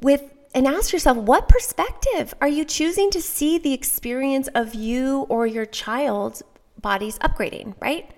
with 0.00 0.22
and 0.54 0.66
ask 0.66 0.92
yourself 0.92 1.18
what 1.18 1.48
perspective 1.48 2.34
are 2.40 2.48
you 2.48 2.64
choosing 2.64 3.10
to 3.10 3.20
see 3.20 3.58
the 3.58 3.74
experience 3.74 4.48
of 4.54 4.74
you 4.74 5.26
or 5.28 5.46
your 5.46 5.66
child's 5.66 6.42
body's 6.86 7.18
upgrading, 7.18 7.74
right? 7.80 8.10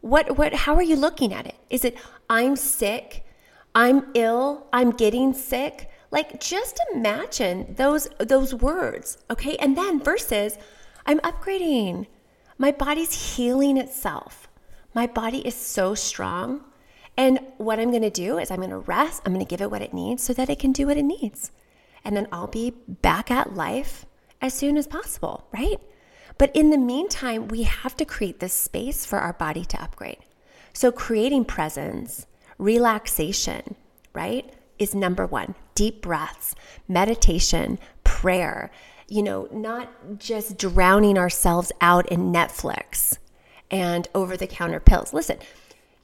What 0.00 0.38
what 0.38 0.54
how 0.64 0.74
are 0.76 0.88
you 0.90 0.96
looking 0.96 1.30
at 1.38 1.46
it? 1.46 1.58
Is 1.68 1.84
it 1.88 1.94
I'm 2.38 2.54
sick, 2.56 3.04
I'm 3.74 3.98
ill, 4.14 4.66
I'm 4.72 4.90
getting 5.04 5.34
sick? 5.34 5.90
Like 6.10 6.40
just 6.40 6.80
imagine 6.94 7.74
those 7.82 8.04
those 8.32 8.54
words, 8.54 9.18
okay? 9.32 9.56
And 9.56 9.76
then 9.76 10.00
versus 10.00 10.56
I'm 11.04 11.20
upgrading. 11.20 12.06
My 12.56 12.72
body's 12.84 13.14
healing 13.26 13.76
itself. 13.76 14.48
My 14.94 15.06
body 15.06 15.40
is 15.50 15.54
so 15.54 15.94
strong. 15.94 16.64
And 17.16 17.40
what 17.58 17.78
I'm 17.78 17.90
going 17.90 18.10
to 18.12 18.22
do 18.26 18.38
is 18.38 18.50
I'm 18.50 18.62
going 18.64 18.78
to 18.78 18.78
rest, 18.96 19.20
I'm 19.24 19.34
going 19.34 19.44
to 19.44 19.54
give 19.54 19.60
it 19.60 19.70
what 19.70 19.82
it 19.82 19.92
needs 19.92 20.22
so 20.22 20.32
that 20.32 20.48
it 20.48 20.58
can 20.58 20.72
do 20.72 20.86
what 20.86 20.96
it 20.96 21.08
needs. 21.18 21.50
And 22.04 22.16
then 22.16 22.26
I'll 22.32 22.54
be 22.62 22.72
back 23.10 23.30
at 23.30 23.54
life 23.54 24.06
as 24.40 24.54
soon 24.54 24.78
as 24.78 24.86
possible, 24.86 25.46
right? 25.52 25.78
But 26.42 26.56
in 26.56 26.70
the 26.70 26.76
meantime, 26.76 27.46
we 27.46 27.62
have 27.62 27.96
to 27.98 28.04
create 28.04 28.40
this 28.40 28.52
space 28.52 29.06
for 29.06 29.20
our 29.20 29.32
body 29.32 29.64
to 29.64 29.80
upgrade. 29.80 30.18
So 30.72 30.90
creating 30.90 31.44
presence, 31.44 32.26
relaxation, 32.58 33.76
right, 34.12 34.52
is 34.76 34.92
number 34.92 35.24
one. 35.24 35.54
Deep 35.76 36.02
breaths, 36.02 36.56
meditation, 36.88 37.78
prayer, 38.02 38.72
you 39.06 39.22
know, 39.22 39.46
not 39.52 40.18
just 40.18 40.58
drowning 40.58 41.16
ourselves 41.16 41.70
out 41.80 42.08
in 42.08 42.32
Netflix 42.32 43.18
and 43.70 44.08
over 44.12 44.36
the 44.36 44.48
counter 44.48 44.80
pills. 44.80 45.12
Listen, 45.12 45.38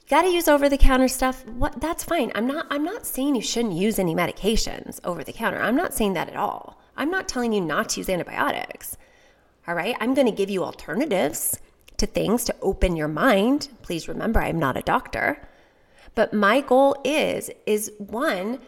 got 0.07 0.21
to 0.21 0.29
use 0.29 0.47
over 0.47 0.69
the 0.69 0.77
counter 0.77 1.09
stuff 1.09 1.45
what 1.45 1.79
that's 1.81 2.03
fine 2.03 2.31
i'm 2.33 2.47
not 2.47 2.65
i'm 2.71 2.83
not 2.83 3.05
saying 3.05 3.35
you 3.35 3.41
shouldn't 3.43 3.75
use 3.75 3.99
any 3.99 4.15
medications 4.15 4.99
over 5.03 5.23
the 5.23 5.31
counter 5.31 5.61
i'm 5.61 5.75
not 5.75 5.93
saying 5.93 6.13
that 6.13 6.27
at 6.27 6.35
all 6.35 6.81
i'm 6.97 7.11
not 7.11 7.27
telling 7.27 7.53
you 7.53 7.61
not 7.61 7.89
to 7.89 7.99
use 7.99 8.09
antibiotics 8.09 8.97
all 9.69 9.75
right 9.75 9.95
i'm 9.99 10.15
going 10.15 10.25
to 10.25 10.33
give 10.33 10.49
you 10.49 10.63
alternatives 10.63 11.59
to 11.97 12.07
things 12.07 12.43
to 12.43 12.55
open 12.61 12.95
your 12.95 13.07
mind 13.07 13.69
please 13.83 14.07
remember 14.07 14.41
i'm 14.41 14.57
not 14.57 14.75
a 14.75 14.81
doctor 14.81 15.47
but 16.15 16.33
my 16.33 16.59
goal 16.59 16.95
is 17.05 17.51
is 17.67 17.91
one 17.99 18.59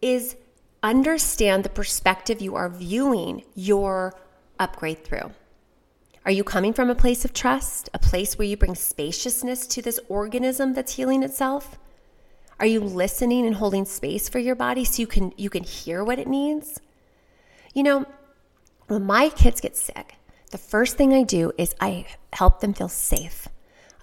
is 0.00 0.34
understand 0.82 1.62
the 1.62 1.68
perspective 1.68 2.40
you 2.40 2.54
are 2.54 2.70
viewing 2.70 3.44
your 3.54 4.14
upgrade 4.58 5.04
through 5.04 5.30
are 6.24 6.32
you 6.32 6.42
coming 6.42 6.72
from 6.72 6.90
a 6.90 6.96
place 6.96 7.24
of 7.24 7.32
trust, 7.32 7.88
a 7.94 8.00
place 8.00 8.36
where 8.36 8.48
you 8.48 8.56
bring 8.56 8.74
spaciousness 8.74 9.64
to 9.68 9.80
this 9.80 10.00
organism 10.08 10.74
that's 10.74 10.94
healing 10.94 11.22
itself? 11.22 11.78
Are 12.58 12.66
you 12.66 12.80
listening 12.80 13.46
and 13.46 13.54
holding 13.54 13.84
space 13.84 14.28
for 14.28 14.40
your 14.40 14.56
body 14.56 14.84
so 14.84 15.00
you 15.00 15.06
can 15.06 15.32
you 15.36 15.48
can 15.48 15.62
hear 15.62 16.02
what 16.02 16.18
it 16.18 16.26
needs? 16.26 16.80
You 17.74 17.84
know, 17.84 18.06
when 18.88 19.04
my 19.04 19.28
kids 19.28 19.60
get 19.60 19.76
sick, 19.76 20.16
the 20.56 20.62
first 20.62 20.96
thing 20.96 21.12
I 21.12 21.22
do 21.22 21.52
is 21.58 21.74
I 21.82 22.06
help 22.32 22.60
them 22.60 22.72
feel 22.72 22.88
safe. 22.88 23.46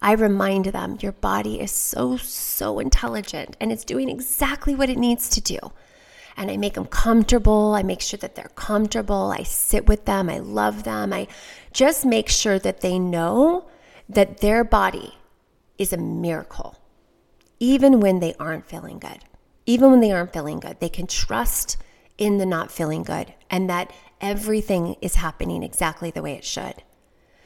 I 0.03 0.11
remind 0.11 0.65
them 0.65 0.99
your 1.01 1.13
body 1.13 1.59
is 1.59 1.71
so 1.71 2.15
so 2.17 2.77
intelligent 2.77 3.57
and 3.59 3.71
it's 3.71 3.83
doing 3.83 4.07
exactly 4.07 4.75
what 4.75 4.87
it 4.91 4.99
needs 4.99 5.29
to 5.29 5.41
do 5.41 5.57
and 6.37 6.51
I 6.51 6.57
make 6.57 6.75
them 6.75 6.85
comfortable. 6.85 7.73
I 7.73 7.81
make 7.81 8.01
sure 8.01 8.19
that 8.19 8.35
they're 8.35 8.51
comfortable. 8.53 9.33
I 9.35 9.41
sit 9.41 9.87
with 9.87 10.05
them. 10.05 10.29
I 10.29 10.37
love 10.37 10.83
them. 10.83 11.11
I 11.11 11.27
just 11.71 12.05
make 12.05 12.29
sure 12.29 12.59
that 12.59 12.81
they 12.81 12.99
know 12.99 13.67
that 14.07 14.37
their 14.41 14.63
body 14.63 15.15
is 15.79 15.91
a 15.91 15.97
miracle, 15.97 16.77
even 17.59 17.99
when 17.99 18.19
they 18.19 18.35
aren't 18.39 18.67
feeling 18.67 18.99
good. 18.99 19.23
Even 19.65 19.89
when 19.89 20.01
they 20.01 20.11
aren't 20.11 20.33
feeling 20.33 20.59
good, 20.59 20.79
they 20.79 20.89
can 20.89 21.07
trust 21.07 21.77
in 22.19 22.37
the 22.37 22.45
not 22.45 22.71
feeling 22.71 23.01
good 23.01 23.33
and 23.49 23.67
that 23.71 23.91
everything 24.23 24.95
is 25.01 25.15
happening 25.15 25.61
exactly 25.61 26.09
the 26.09 26.23
way 26.23 26.33
it 26.33 26.45
should. 26.45 26.81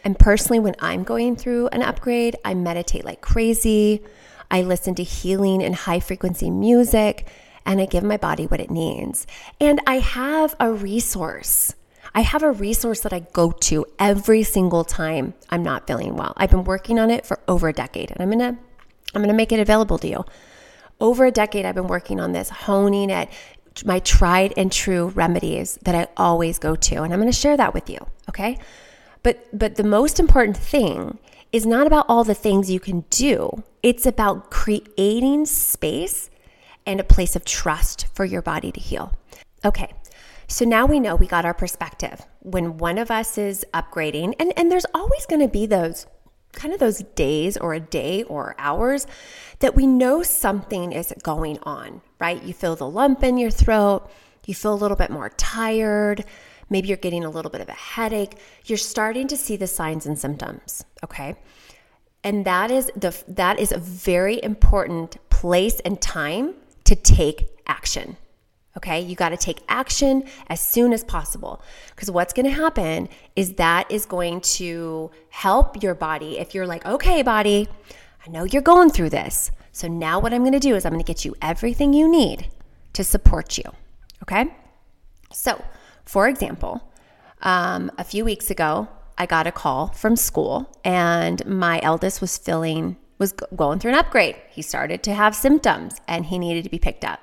And 0.06 0.18
personally, 0.18 0.60
when 0.60 0.76
I'm 0.80 1.04
going 1.04 1.36
through 1.36 1.68
an 1.70 1.82
upgrade, 1.82 2.38
I 2.46 2.54
meditate 2.54 3.04
like 3.04 3.20
crazy. 3.20 4.04
I 4.50 4.62
listen 4.62 4.96
to 4.96 5.04
healing 5.04 5.62
and 5.62 5.76
high 5.76 6.00
frequency 6.00 6.50
music 6.50 7.28
and 7.66 7.82
I 7.82 7.86
give 7.86 8.04
my 8.04 8.16
body 8.16 8.48
what 8.48 8.62
it 8.62 8.72
needs. 8.72 9.28
And 9.60 9.82
I 9.86 10.00
have 10.00 10.56
a 10.60 10.72
resource. 10.72 11.76
I 12.16 12.22
have 12.22 12.42
a 12.42 12.52
resource 12.52 13.02
that 13.02 13.12
I 13.12 13.20
go 13.34 13.52
to 13.52 13.86
every 14.00 14.44
single 14.44 14.86
time 14.86 15.34
I'm 15.50 15.64
not 15.64 15.86
feeling 15.86 16.16
well. 16.16 16.34
I've 16.38 16.52
been 16.52 16.64
working 16.64 16.98
on 16.98 17.12
it 17.12 17.26
for 17.26 17.40
over 17.48 17.68
a 17.68 17.74
decade 17.74 18.12
and 18.12 18.22
I'm 18.22 18.40
to 18.40 18.58
I'm 19.16 19.24
to 19.24 19.34
make 19.34 19.52
it 19.52 19.60
available 19.60 19.98
to 20.00 20.08
you. 20.08 20.26
Over 21.00 21.26
a 21.26 21.32
decade 21.32 21.66
I've 21.66 21.76
been 21.76 21.88
working 21.88 22.20
on 22.20 22.32
this, 22.32 22.50
honing 22.50 23.10
it, 23.10 23.30
my 23.86 24.00
tried 24.00 24.54
and 24.58 24.72
true 24.72 25.08
remedies 25.10 25.78
that 25.84 25.96
I 25.96 26.08
always 26.18 26.60
go 26.60 26.76
to 26.76 27.04
and 27.04 27.14
I'm 27.14 27.20
going 27.20 27.32
to 27.32 27.38
share 27.38 27.58
that 27.58 27.74
with 27.74 27.90
you, 27.90 28.00
okay? 28.30 28.58
But 29.24 29.48
but 29.58 29.76
the 29.76 29.84
most 29.84 30.20
important 30.20 30.58
thing 30.58 31.20
is 31.52 31.66
not 31.66 31.88
about 31.88 32.06
all 32.10 32.24
the 32.24 32.34
things 32.34 32.70
you 32.70 32.80
can 32.80 33.02
do. 33.10 33.64
It's 33.82 34.06
about 34.06 34.52
creating 34.52 35.46
space 35.46 36.30
and 36.86 37.00
a 37.00 37.04
place 37.04 37.36
of 37.36 37.46
trust 37.46 38.08
for 38.14 38.26
your 38.26 38.42
body 38.42 38.72
to 38.72 38.80
heal. 38.80 39.14
Okay, 39.66 39.92
so 40.48 40.66
now 40.66 40.86
we 40.86 41.00
know 41.00 41.16
we 41.16 41.28
got 41.28 41.46
our 41.46 41.54
perspective. 41.54 42.26
When 42.40 42.78
one 42.78 42.98
of 42.98 43.12
us 43.12 43.38
is 43.38 43.66
upgrading, 43.74 44.36
and, 44.40 44.54
and 44.58 44.72
there's 44.72 44.86
always 44.94 45.26
going 45.26 45.42
to 45.42 45.48
be 45.48 45.66
those 45.66 46.08
kind 46.54 46.74
of 46.74 46.80
those 46.80 47.00
days 47.16 47.58
or 47.58 47.74
a 47.74 47.80
day 47.80 48.24
or 48.24 48.56
hours 48.58 49.06
that 49.60 49.76
we 49.76 49.86
know 49.86 50.24
something 50.24 50.92
is 50.92 51.14
going 51.24 51.60
on, 51.64 52.02
right? 52.20 52.42
You 52.44 52.54
feel 52.54 52.76
the 52.76 52.90
lump 52.90 53.24
in 53.24 53.38
your 53.38 53.52
throat, 53.52 54.10
you 54.46 54.54
feel 54.54 54.74
a 54.74 54.76
little 54.76 54.98
bit 54.98 55.10
more 55.10 55.30
tired, 55.30 56.26
maybe 56.70 56.88
you're 56.88 56.98
getting 56.98 57.24
a 57.24 57.30
little 57.30 57.52
bit 57.52 57.62
of 57.62 57.70
a 57.70 57.74
headache. 57.74 58.38
You're 58.66 58.78
starting 58.78 59.28
to 59.28 59.38
see 59.38 59.56
the 59.56 59.68
signs 59.68 60.06
and 60.06 60.18
symptoms, 60.18 60.84
okay? 61.04 61.36
And 62.24 62.46
that 62.46 62.72
is 62.72 62.92
the 62.96 63.16
that 63.28 63.60
is 63.60 63.72
a 63.72 63.78
very 63.78 64.42
important 64.44 65.18
place 65.30 65.80
and 65.82 66.02
time 66.02 66.56
to 66.86 66.96
take 66.96 67.48
action. 67.68 68.18
Okay, 68.76 69.00
you 69.00 69.16
got 69.16 69.30
to 69.30 69.38
take 69.38 69.62
action 69.68 70.24
as 70.50 70.62
soon 70.62 70.94
as 70.94 71.04
possible 71.04 71.64
because 71.90 72.12
what's 72.12 72.32
going 72.32 72.46
to 72.46 72.52
happen 72.52 73.10
is 73.36 73.54
that 73.54 73.90
is 73.90 74.06
going 74.06 74.42
to 74.42 75.10
help 75.30 75.82
your 75.82 75.96
body. 75.96 76.38
If 76.38 76.54
you're 76.54 76.68
like, 76.68 76.86
okay, 76.86 77.24
body, 77.24 77.68
I 78.26 78.30
know 78.30 78.44
you're 78.44 78.62
going 78.62 78.92
through 78.92 79.10
this. 79.10 79.50
So 79.78 79.88
now 79.88 80.20
what 80.20 80.34
I'm 80.34 80.42
going 80.42 80.54
to 80.54 80.60
do 80.60 80.76
is 80.76 80.86
I'm 80.86 80.92
going 80.92 81.04
to 81.04 81.08
get 81.08 81.24
you 81.24 81.36
everything 81.40 81.94
you 81.94 82.10
need 82.10 82.50
to 82.94 83.04
support 83.04 83.60
you. 83.60 83.66
Okay, 84.24 84.48
so 85.32 85.64
for 86.04 86.28
example, 86.28 86.92
um, 87.44 87.92
a 88.00 88.04
few 88.04 88.26
weeks 88.26 88.50
ago, 88.50 88.88
I 89.20 89.28
got 89.28 89.46
a 89.46 89.52
call 89.52 89.90
from 89.90 90.16
school 90.16 90.76
and 90.84 91.46
my 91.46 91.80
eldest 91.84 92.22
was 92.22 92.40
feeling 92.40 92.98
was 93.20 93.34
going 93.56 93.78
through 93.78 93.92
an 93.92 94.00
upgrade. 94.00 94.38
He 94.50 94.64
started 94.64 95.04
to 95.04 95.14
have 95.14 95.36
symptoms 95.36 96.02
and 96.08 96.26
he 96.26 96.40
needed 96.40 96.64
to 96.64 96.72
be 96.72 96.80
picked 96.80 97.06
up. 97.06 97.20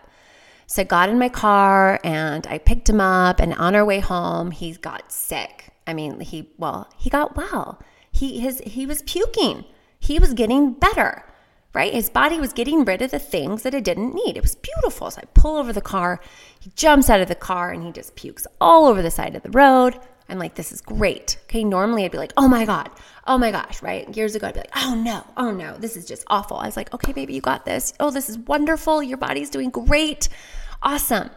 So 0.69 0.83
I 0.83 0.85
got 0.85 1.09
in 1.09 1.19
my 1.19 1.31
car 1.31 1.99
and 2.05 2.47
I 2.47 2.59
picked 2.59 2.89
him 2.89 3.01
up 3.01 3.41
and 3.41 3.53
on 3.55 3.75
our 3.75 3.85
way 3.85 3.99
home 3.99 4.53
he 4.53 4.75
got 4.75 5.11
sick. 5.11 5.73
I 5.89 5.93
mean, 5.93 6.21
he 6.21 6.53
well, 6.59 6.89
he 6.97 7.11
got 7.11 7.37
well. 7.37 7.83
He 8.13 8.39
his 8.39 8.61
he 8.61 8.87
was 8.87 9.03
puking. 9.03 9.65
He 9.99 10.21
was 10.21 10.35
getting 10.35 10.75
better. 10.75 11.25
Right? 11.75 11.93
His 11.93 12.09
body 12.09 12.39
was 12.39 12.53
getting 12.53 12.85
rid 12.85 13.03
of 13.03 13.11
the 13.11 13.19
things 13.19 13.63
that 13.65 13.75
it 13.75 13.83
didn't 13.83 14.15
need. 14.15 14.37
It 14.37 14.43
was 14.43 14.55
beautiful. 14.55 15.11
So 15.11 15.21
I 15.21 15.27
pull 15.35 15.57
over 15.57 15.73
the 15.73 15.81
car. 15.81 16.21
He 16.61 16.71
jumps 16.77 17.11
out 17.11 17.21
of 17.21 17.27
the 17.27 17.35
car 17.35 17.73
and 17.73 17.83
he 17.83 17.91
just 17.91 18.15
pukes 18.15 18.47
all 18.61 18.87
over 18.87 19.03
the 19.03 19.11
side 19.11 19.35
of 19.35 19.43
the 19.43 19.51
road. 19.51 19.99
I'm 20.29 20.39
like, 20.39 20.55
this 20.55 20.73
is 20.73 20.81
great. 20.81 21.37
Okay. 21.45 21.65
Normally 21.65 22.05
I'd 22.05 22.13
be 22.13 22.19
like, 22.19 22.33
oh 22.37 22.49
my 22.49 22.65
God, 22.65 22.91
oh 23.27 23.37
my 23.39 23.51
gosh, 23.51 23.83
right? 23.83 24.09
Years 24.17 24.35
ago, 24.35 24.47
I'd 24.47 24.55
be 24.55 24.61
like, 24.61 24.71
oh 24.77 24.95
no, 24.95 25.25
oh 25.37 25.51
no, 25.51 25.77
this 25.77 25.97
is 25.97 26.07
just 26.07 26.25
awful. 26.29 26.57
I 26.57 26.67
was 26.67 26.77
like, 26.77 26.95
okay, 26.95 27.13
baby, 27.13 27.35
you 27.35 27.41
got 27.41 27.65
this. 27.65 27.93
Oh, 28.01 28.11
this 28.11 28.31
is 28.31 28.39
wonderful. 28.39 29.03
Your 29.03 29.19
body's 29.19 29.51
doing 29.51 29.71
great. 29.71 30.29
Awesome. 30.83 31.29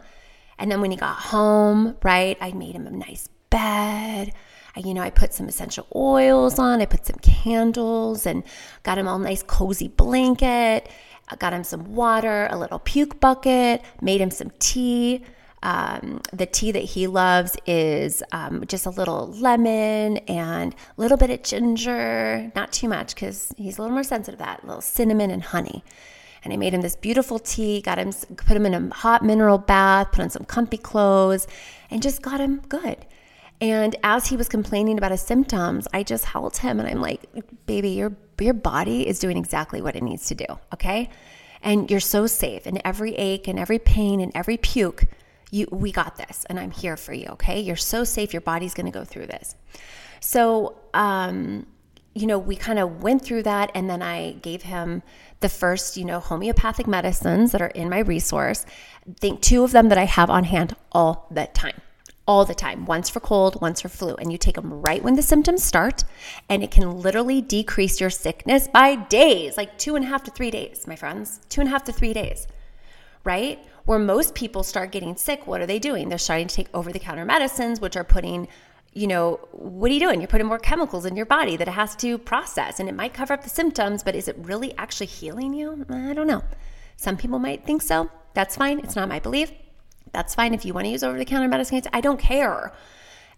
And 0.58 0.70
then 0.70 0.80
when 0.80 0.90
he 0.90 0.96
got 0.96 1.16
home, 1.16 1.96
right, 2.02 2.38
I 2.40 2.52
made 2.52 2.74
him 2.74 2.86
a 2.86 2.90
nice 2.90 3.28
bed. 3.50 4.32
I, 4.76 4.80
you 4.80 4.94
know, 4.94 5.02
I 5.02 5.10
put 5.10 5.32
some 5.32 5.48
essential 5.48 5.86
oils 5.94 6.58
on, 6.58 6.80
I 6.80 6.86
put 6.86 7.06
some 7.06 7.18
candles 7.18 8.26
and 8.26 8.42
got 8.82 8.98
him 8.98 9.08
all 9.08 9.18
nice, 9.18 9.42
cozy 9.42 9.88
blanket. 9.88 10.88
I 11.30 11.36
got 11.36 11.52
him 11.52 11.64
some 11.64 11.94
water, 11.94 12.48
a 12.50 12.58
little 12.58 12.78
puke 12.78 13.20
bucket, 13.20 13.82
made 14.00 14.20
him 14.20 14.30
some 14.30 14.50
tea. 14.58 15.24
Um, 15.62 16.20
the 16.32 16.46
tea 16.46 16.70
that 16.72 16.84
he 16.84 17.06
loves 17.06 17.56
is 17.66 18.22
um, 18.32 18.64
just 18.66 18.86
a 18.86 18.90
little 18.90 19.26
lemon 19.32 20.18
and 20.28 20.72
a 20.72 21.00
little 21.00 21.16
bit 21.16 21.30
of 21.30 21.42
ginger, 21.42 22.52
not 22.54 22.72
too 22.72 22.88
much 22.88 23.14
because 23.14 23.52
he's 23.56 23.78
a 23.78 23.82
little 23.82 23.94
more 23.94 24.04
sensitive 24.04 24.38
to 24.38 24.44
that, 24.44 24.62
a 24.62 24.66
little 24.66 24.80
cinnamon 24.80 25.30
and 25.30 25.42
honey. 25.42 25.82
And 26.44 26.52
I 26.52 26.56
made 26.56 26.72
him 26.72 26.82
this 26.82 26.94
beautiful 26.94 27.40
tea, 27.40 27.80
got 27.80 27.98
him, 27.98 28.12
put 28.12 28.56
him 28.56 28.64
in 28.66 28.74
a 28.74 28.94
hot 28.94 29.24
mineral 29.24 29.58
bath, 29.58 30.12
put 30.12 30.20
on 30.20 30.30
some 30.30 30.44
comfy 30.44 30.78
clothes, 30.78 31.48
and 31.90 32.00
just 32.00 32.22
got 32.22 32.40
him 32.40 32.60
good. 32.68 33.04
And 33.60 33.96
as 34.02 34.26
he 34.26 34.36
was 34.36 34.48
complaining 34.48 34.98
about 34.98 35.10
his 35.10 35.22
symptoms, 35.22 35.88
I 35.92 36.02
just 36.02 36.24
held 36.24 36.56
him 36.56 36.78
and 36.80 36.88
I'm 36.88 37.00
like, 37.00 37.24
baby, 37.66 37.90
your, 37.90 38.16
your 38.40 38.54
body 38.54 39.06
is 39.06 39.18
doing 39.18 39.36
exactly 39.36 39.82
what 39.82 39.96
it 39.96 40.02
needs 40.02 40.26
to 40.26 40.34
do, 40.34 40.46
okay? 40.72 41.10
And 41.62 41.90
you're 41.90 42.00
so 42.00 42.26
safe. 42.26 42.66
And 42.66 42.80
every 42.84 43.14
ache 43.16 43.48
and 43.48 43.58
every 43.58 43.78
pain 43.78 44.20
and 44.20 44.30
every 44.34 44.56
puke 44.56 45.04
You, 45.50 45.66
we 45.72 45.92
got 45.92 46.16
this, 46.16 46.44
and 46.50 46.60
I'm 46.60 46.70
here 46.70 46.96
for 46.96 47.14
you. 47.14 47.26
Okay, 47.32 47.58
you're 47.60 47.84
so 47.94 48.04
safe. 48.04 48.34
Your 48.34 48.42
body's 48.42 48.74
going 48.74 48.92
to 48.92 48.92
go 48.92 49.04
through 49.04 49.28
this. 49.28 49.56
So, 50.20 50.78
um, 50.92 51.64
you 52.14 52.26
know, 52.26 52.38
we 52.38 52.54
kind 52.54 52.78
of 52.78 53.02
went 53.02 53.24
through 53.24 53.44
that, 53.44 53.70
and 53.74 53.88
then 53.88 54.02
I 54.02 54.32
gave 54.42 54.62
him 54.62 55.02
the 55.40 55.48
first, 55.48 55.96
you 55.96 56.04
know, 56.04 56.20
homeopathic 56.20 56.86
medicines 56.86 57.52
that 57.52 57.62
are 57.62 57.72
in 57.74 57.88
my 57.88 58.00
resource. 58.00 58.66
Think 59.18 59.40
two 59.40 59.64
of 59.64 59.72
them 59.72 59.88
that 59.88 59.96
I 59.96 60.04
have 60.04 60.28
on 60.28 60.44
hand 60.44 60.76
all 60.92 61.26
the 61.30 61.46
time 61.46 61.80
all 62.28 62.44
the 62.44 62.54
time, 62.54 62.84
once 62.84 63.08
for 63.08 63.20
cold, 63.20 63.60
once 63.60 63.80
for 63.80 63.88
flu. 63.88 64.14
And 64.16 64.30
you 64.30 64.36
take 64.36 64.56
them 64.56 64.82
right 64.82 65.02
when 65.02 65.16
the 65.16 65.22
symptoms 65.22 65.64
start, 65.64 66.04
and 66.48 66.62
it 66.62 66.70
can 66.70 66.98
literally 66.98 67.40
decrease 67.40 68.00
your 68.00 68.10
sickness 68.10 68.68
by 68.68 68.94
days, 68.94 69.56
like 69.56 69.78
two 69.78 69.96
and 69.96 70.04
a 70.04 70.08
half 70.08 70.22
to 70.24 70.30
three 70.30 70.50
days, 70.50 70.86
my 70.86 70.94
friends. 70.94 71.40
Two 71.48 71.62
and 71.62 71.68
a 71.68 71.70
half 71.72 71.84
to 71.84 71.92
three 71.92 72.12
days, 72.12 72.46
right? 73.24 73.58
Where 73.86 73.98
most 73.98 74.34
people 74.34 74.62
start 74.62 74.92
getting 74.92 75.16
sick, 75.16 75.46
what 75.46 75.62
are 75.62 75.66
they 75.66 75.78
doing? 75.78 76.10
They're 76.10 76.18
starting 76.18 76.48
to 76.48 76.54
take 76.54 76.68
over 76.74 76.92
the 76.92 76.98
counter 76.98 77.24
medicines, 77.24 77.80
which 77.80 77.96
are 77.96 78.04
putting, 78.04 78.46
you 78.92 79.06
know, 79.06 79.40
what 79.52 79.90
are 79.90 79.94
you 79.94 80.00
doing? 80.00 80.20
You're 80.20 80.28
putting 80.28 80.46
more 80.46 80.58
chemicals 80.58 81.06
in 81.06 81.16
your 81.16 81.24
body 81.24 81.56
that 81.56 81.66
it 81.66 81.72
has 81.72 81.96
to 81.96 82.18
process, 82.18 82.78
and 82.78 82.90
it 82.90 82.94
might 82.94 83.14
cover 83.14 83.32
up 83.32 83.42
the 83.42 83.48
symptoms, 83.48 84.02
but 84.02 84.14
is 84.14 84.28
it 84.28 84.36
really 84.38 84.76
actually 84.76 85.06
healing 85.06 85.54
you? 85.54 85.86
I 85.88 86.12
don't 86.12 86.26
know. 86.26 86.44
Some 86.96 87.16
people 87.16 87.38
might 87.38 87.64
think 87.64 87.80
so. 87.80 88.10
That's 88.34 88.56
fine. 88.56 88.80
It's 88.80 88.96
not 88.96 89.08
my 89.08 89.18
belief. 89.18 89.50
That's 90.12 90.34
fine 90.34 90.54
if 90.54 90.64
you 90.64 90.74
want 90.74 90.86
to 90.86 90.90
use 90.90 91.02
over 91.02 91.18
the 91.18 91.24
counter 91.24 91.48
medicines. 91.48 91.86
I 91.92 92.00
don't 92.00 92.20
care. 92.20 92.72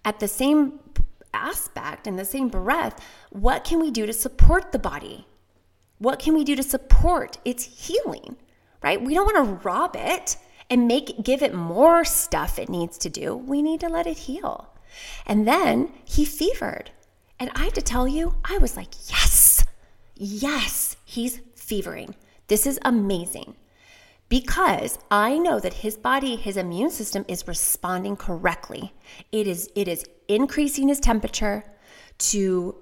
At 0.05 0.21
the 0.21 0.29
same 0.29 0.81
aspect, 1.35 2.07
in 2.07 2.17
the 2.17 2.25
same 2.25 2.49
breath, 2.49 3.03
what 3.31 3.65
can 3.65 3.81
we 3.81 3.91
do 3.91 4.07
to 4.07 4.13
support 4.13 4.73
the 4.73 4.79
body? 4.79 5.27
What 5.99 6.19
can 6.19 6.35
we 6.35 6.45
do 6.45 6.57
to 6.57 6.63
support 6.63 7.39
its 7.45 7.65
healing? 7.87 8.37
Right? 8.83 9.03
We 9.03 9.15
don't 9.15 9.33
want 9.33 9.47
to 9.47 9.69
rob 9.69 9.95
it 9.97 10.37
and 10.71 10.89
make 10.89 11.23
give 11.23 11.43
it 11.43 11.53
more 11.53 12.05
stuff 12.05 12.59
it 12.59 12.69
needs 12.69 12.97
to 12.99 13.11
do. 13.11 13.37
We 13.37 13.61
need 13.61 13.81
to 13.81 13.89
let 13.89 14.07
it 14.07 14.19
heal. 14.19 14.73
And 15.27 15.47
then 15.47 15.93
he 16.05 16.25
fevered. 16.25 16.91
And 17.39 17.51
I 17.55 17.65
have 17.65 17.73
to 17.75 17.83
tell 17.83 18.07
you, 18.07 18.37
I 18.45 18.59
was 18.59 18.77
like, 18.77 18.95
yes, 19.09 19.65
yes, 20.15 20.97
he's 21.05 21.41
fevering. 21.55 22.15
This 22.49 22.67
is 22.67 22.79
amazing 22.85 23.57
because 24.31 24.97
I 25.11 25.37
know 25.39 25.61
that 25.61 25.75
his 25.75 25.99
body, 25.99 26.37
his 26.37 26.57
immune 26.57 26.91
system 26.91 27.27
is 27.29 27.47
responding 27.47 28.17
correctly. 28.17 28.95
It 29.31 29.47
is 29.47 29.69
it 29.75 29.89
is 29.89 30.07
increasing 30.29 30.89
his 30.89 31.01
temperature 31.01 31.65
to 32.31 32.77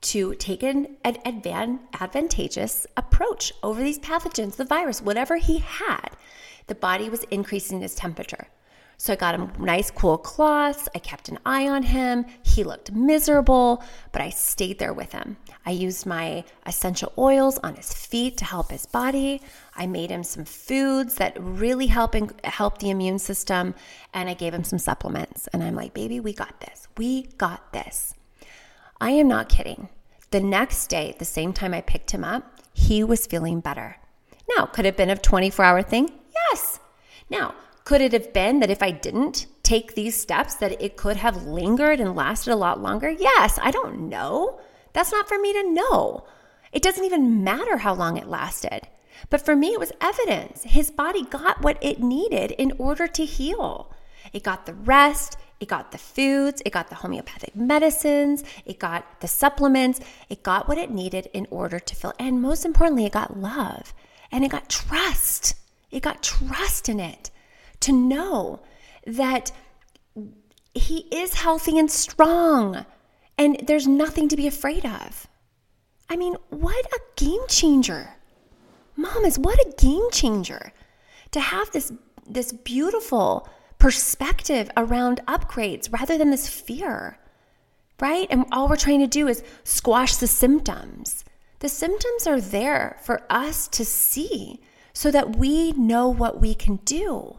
to 0.00 0.34
take 0.34 0.62
an, 0.62 0.96
an 1.04 1.14
advan, 1.24 1.78
advantageous 1.98 2.86
approach 2.96 3.52
over 3.62 3.82
these 3.82 3.98
pathogens, 3.98 4.56
the 4.56 4.64
virus, 4.64 5.00
whatever 5.00 5.36
he 5.36 5.58
had. 5.58 6.10
The 6.66 6.74
body 6.74 7.08
was 7.08 7.22
increasing 7.24 7.80
his 7.80 7.94
temperature. 7.94 8.48
So 8.96 9.12
I 9.12 9.16
got 9.16 9.34
him 9.34 9.52
nice, 9.58 9.90
cool 9.90 10.18
cloths. 10.18 10.88
I 10.94 10.98
kept 10.98 11.28
an 11.28 11.38
eye 11.44 11.68
on 11.68 11.84
him. 11.84 12.26
He 12.42 12.64
looked 12.64 12.92
miserable, 12.92 13.82
but 14.12 14.22
I 14.22 14.30
stayed 14.30 14.78
there 14.78 14.92
with 14.92 15.12
him. 15.12 15.36
I 15.66 15.70
used 15.70 16.06
my 16.06 16.44
essential 16.66 17.12
oils 17.16 17.58
on 17.58 17.76
his 17.76 17.92
feet 17.92 18.36
to 18.38 18.44
help 18.44 18.70
his 18.70 18.86
body. 18.86 19.40
I 19.74 19.86
made 19.86 20.10
him 20.10 20.22
some 20.22 20.44
foods 20.44 21.14
that 21.16 21.36
really 21.40 21.86
help 21.86 22.14
in, 22.14 22.30
help 22.44 22.78
the 22.78 22.90
immune 22.90 23.18
system, 23.18 23.74
and 24.12 24.28
I 24.28 24.34
gave 24.34 24.52
him 24.52 24.64
some 24.64 24.78
supplements. 24.78 25.46
And 25.48 25.62
I'm 25.62 25.74
like, 25.74 25.94
baby, 25.94 26.20
we 26.20 26.32
got 26.32 26.60
this. 26.60 26.88
We 26.98 27.24
got 27.38 27.72
this. 27.72 28.14
I 29.00 29.10
am 29.10 29.28
not 29.28 29.48
kidding. 29.48 29.88
The 30.30 30.40
next 30.40 30.88
day, 30.88 31.14
the 31.18 31.24
same 31.24 31.52
time 31.52 31.72
I 31.74 31.80
picked 31.80 32.10
him 32.10 32.24
up, 32.24 32.60
he 32.72 33.04
was 33.04 33.26
feeling 33.26 33.60
better. 33.60 33.96
Now, 34.56 34.66
could 34.66 34.84
it 34.84 34.88
have 34.88 34.96
been 34.96 35.10
a 35.10 35.16
24 35.16 35.64
hour 35.64 35.82
thing? 35.82 36.10
Yes. 36.34 36.80
Now, 37.30 37.54
could 37.84 38.00
it 38.00 38.12
have 38.12 38.32
been 38.32 38.60
that 38.60 38.70
if 38.70 38.82
I 38.82 38.90
didn't 38.90 39.46
take 39.62 39.94
these 39.94 40.14
steps 40.16 40.54
that 40.56 40.80
it 40.82 40.96
could 40.96 41.16
have 41.16 41.44
lingered 41.44 42.00
and 42.00 42.16
lasted 42.16 42.52
a 42.52 42.56
lot 42.56 42.82
longer? 42.82 43.10
Yes, 43.10 43.58
I 43.62 43.70
don't 43.70 44.08
know. 44.08 44.60
That's 44.94 45.12
not 45.12 45.28
for 45.28 45.38
me 45.38 45.52
to 45.52 45.70
know. 45.70 46.24
It 46.72 46.82
doesn't 46.82 47.04
even 47.04 47.44
matter 47.44 47.76
how 47.76 47.92
long 47.94 48.16
it 48.16 48.26
lasted. 48.26 48.88
But 49.28 49.44
for 49.44 49.54
me, 49.54 49.68
it 49.68 49.80
was 49.80 49.92
evidence. 50.00 50.62
His 50.64 50.90
body 50.90 51.24
got 51.24 51.62
what 51.62 51.78
it 51.82 52.00
needed 52.02 52.52
in 52.52 52.72
order 52.78 53.06
to 53.08 53.24
heal. 53.24 53.92
It 54.32 54.42
got 54.42 54.66
the 54.66 54.74
rest, 54.74 55.36
it 55.60 55.68
got 55.68 55.92
the 55.92 55.98
foods, 55.98 56.62
it 56.64 56.72
got 56.72 56.88
the 56.88 56.96
homeopathic 56.96 57.54
medicines, 57.54 58.42
it 58.64 58.78
got 58.78 59.20
the 59.20 59.28
supplements, 59.28 60.00
it 60.28 60.42
got 60.42 60.66
what 60.66 60.78
it 60.78 60.90
needed 60.90 61.28
in 61.32 61.46
order 61.50 61.78
to 61.78 61.94
feel. 61.94 62.12
And 62.18 62.42
most 62.42 62.64
importantly, 62.64 63.06
it 63.06 63.12
got 63.12 63.38
love 63.38 63.94
and 64.32 64.44
it 64.44 64.50
got 64.50 64.68
trust. 64.68 65.54
It 65.90 66.02
got 66.02 66.22
trust 66.22 66.88
in 66.88 66.98
it 66.98 67.30
to 67.80 67.92
know 67.92 68.60
that 69.06 69.52
he 70.74 71.06
is 71.12 71.34
healthy 71.34 71.78
and 71.78 71.90
strong 71.90 72.84
and 73.36 73.60
there's 73.66 73.86
nothing 73.86 74.28
to 74.28 74.36
be 74.36 74.46
afraid 74.46 74.84
of. 74.84 75.28
I 76.08 76.16
mean, 76.16 76.36
what 76.50 76.84
a 76.86 77.00
game 77.16 77.40
changer. 77.48 78.10
Mamas, 78.96 79.38
what 79.38 79.58
a 79.58 79.74
game 79.76 80.10
changer 80.12 80.72
to 81.32 81.40
have 81.40 81.70
this 81.72 81.92
this 82.26 82.52
beautiful 82.52 83.48
perspective 83.78 84.70
around 84.76 85.20
upgrades 85.26 85.92
rather 85.92 86.16
than 86.16 86.30
this 86.30 86.48
fear. 86.48 87.18
Right? 88.00 88.26
And 88.30 88.46
all 88.50 88.68
we're 88.68 88.76
trying 88.76 89.00
to 89.00 89.06
do 89.06 89.28
is 89.28 89.44
squash 89.62 90.16
the 90.16 90.26
symptoms. 90.26 91.24
The 91.60 91.68
symptoms 91.68 92.26
are 92.26 92.40
there 92.40 92.98
for 93.02 93.22
us 93.30 93.68
to 93.68 93.84
see 93.84 94.60
so 94.92 95.10
that 95.10 95.36
we 95.36 95.72
know 95.72 96.08
what 96.08 96.40
we 96.40 96.54
can 96.54 96.76
do. 96.84 97.36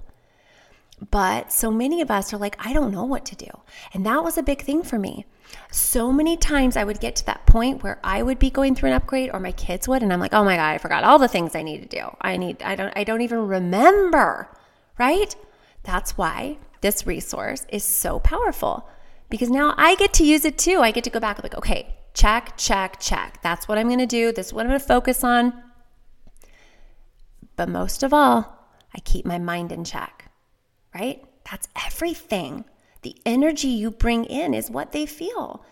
But 1.11 1.51
so 1.51 1.71
many 1.71 2.01
of 2.01 2.09
us 2.09 2.33
are 2.33 2.37
like, 2.37 2.55
I 2.65 2.73
don't 2.73 2.91
know 2.91 3.03
what 3.03 3.25
to 3.25 3.35
do. 3.35 3.49
And 3.93 4.05
that 4.05 4.23
was 4.23 4.37
a 4.37 4.43
big 4.43 4.61
thing 4.61 4.83
for 4.83 4.97
me. 4.97 5.25
So 5.71 6.11
many 6.11 6.37
times 6.37 6.77
I 6.77 6.83
would 6.83 6.99
get 6.99 7.15
to 7.17 7.25
that 7.25 7.45
point 7.45 7.83
where 7.83 7.99
I 8.03 8.23
would 8.23 8.39
be 8.39 8.49
going 8.49 8.75
through 8.75 8.89
an 8.89 8.95
upgrade 8.95 9.29
or 9.33 9.39
my 9.39 9.51
kids 9.51 9.87
would 9.87 10.03
and 10.03 10.13
I'm 10.13 10.19
like, 10.19 10.33
"Oh 10.33 10.43
my 10.43 10.55
god, 10.55 10.69
I 10.69 10.77
forgot 10.77 11.03
all 11.03 11.19
the 11.19 11.27
things 11.27 11.55
I 11.55 11.63
need 11.63 11.81
to 11.81 11.99
do. 11.99 12.15
I 12.21 12.37
need 12.37 12.61
I 12.63 12.75
don't 12.75 12.93
I 12.95 13.03
don't 13.03 13.21
even 13.21 13.47
remember." 13.47 14.49
Right? 14.97 15.35
That's 15.83 16.17
why 16.17 16.57
this 16.81 17.05
resource 17.05 17.65
is 17.69 17.83
so 17.83 18.19
powerful 18.19 18.87
because 19.29 19.49
now 19.49 19.73
I 19.77 19.95
get 19.95 20.13
to 20.13 20.25
use 20.25 20.45
it 20.45 20.57
too. 20.57 20.79
I 20.81 20.91
get 20.91 21.03
to 21.05 21.09
go 21.09 21.19
back 21.19 21.37
and 21.37 21.43
like, 21.43 21.55
"Okay, 21.57 21.95
check, 22.13 22.57
check, 22.57 22.99
check. 22.99 23.41
That's 23.41 23.67
what 23.67 23.77
I'm 23.77 23.87
going 23.87 23.99
to 23.99 24.05
do. 24.05 24.31
This 24.31 24.47
is 24.47 24.53
what 24.53 24.61
I'm 24.65 24.69
going 24.69 24.79
to 24.79 24.85
focus 24.85 25.23
on." 25.23 25.53
But 27.55 27.69
most 27.69 28.03
of 28.03 28.13
all, 28.13 28.67
I 28.93 28.99
keep 28.99 29.25
my 29.25 29.39
mind 29.39 29.71
in 29.71 29.83
check 29.83 30.25
right? 30.95 31.23
That's 31.49 31.67
everything. 31.85 32.65
The 33.05 33.15
energy 33.23 33.67
you 33.67 33.91
bring 33.91 34.25
in 34.25 34.55
is 34.55 34.71
what 34.71 34.91
they 34.91 35.05
feel. 35.05 35.63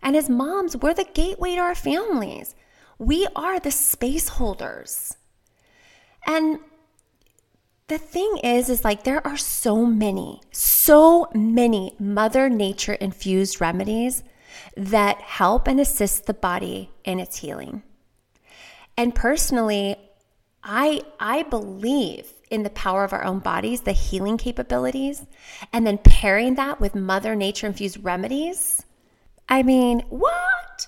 And 0.00 0.14
as 0.14 0.30
moms, 0.30 0.76
we're 0.76 0.94
the 0.94 1.02
gateway 1.02 1.56
to 1.56 1.60
our 1.60 1.74
families. 1.74 2.54
We 2.96 3.26
are 3.34 3.58
the 3.58 3.72
space 3.72 4.28
holders. 4.28 5.16
And 6.28 6.60
the 7.88 7.98
thing 7.98 8.38
is, 8.44 8.68
is 8.68 8.84
like 8.84 9.02
there 9.02 9.26
are 9.26 9.36
so 9.36 9.84
many, 9.84 10.42
so 10.52 11.26
many 11.34 11.96
Mother 11.98 12.48
Nature 12.48 12.94
infused 12.94 13.60
remedies 13.60 14.22
that 14.76 15.20
help 15.20 15.66
and 15.66 15.80
assist 15.80 16.26
the 16.26 16.34
body 16.34 16.92
in 17.02 17.18
its 17.18 17.38
healing. 17.38 17.82
And 18.96 19.12
personally, 19.12 19.96
I 20.62 21.02
I 21.18 21.42
believe 21.42 22.32
in 22.50 22.62
the 22.62 22.70
power 22.70 23.04
of 23.04 23.12
our 23.12 23.24
own 23.24 23.40
bodies, 23.40 23.82
the 23.82 23.92
healing 23.92 24.38
capabilities, 24.38 25.26
and 25.72 25.86
then 25.86 25.98
pairing 25.98 26.54
that 26.54 26.80
with 26.80 26.94
Mother 26.94 27.34
Nature 27.34 27.66
infused 27.66 28.02
remedies. 28.02 28.84
I 29.48 29.62
mean, 29.62 30.00
what? 30.08 30.86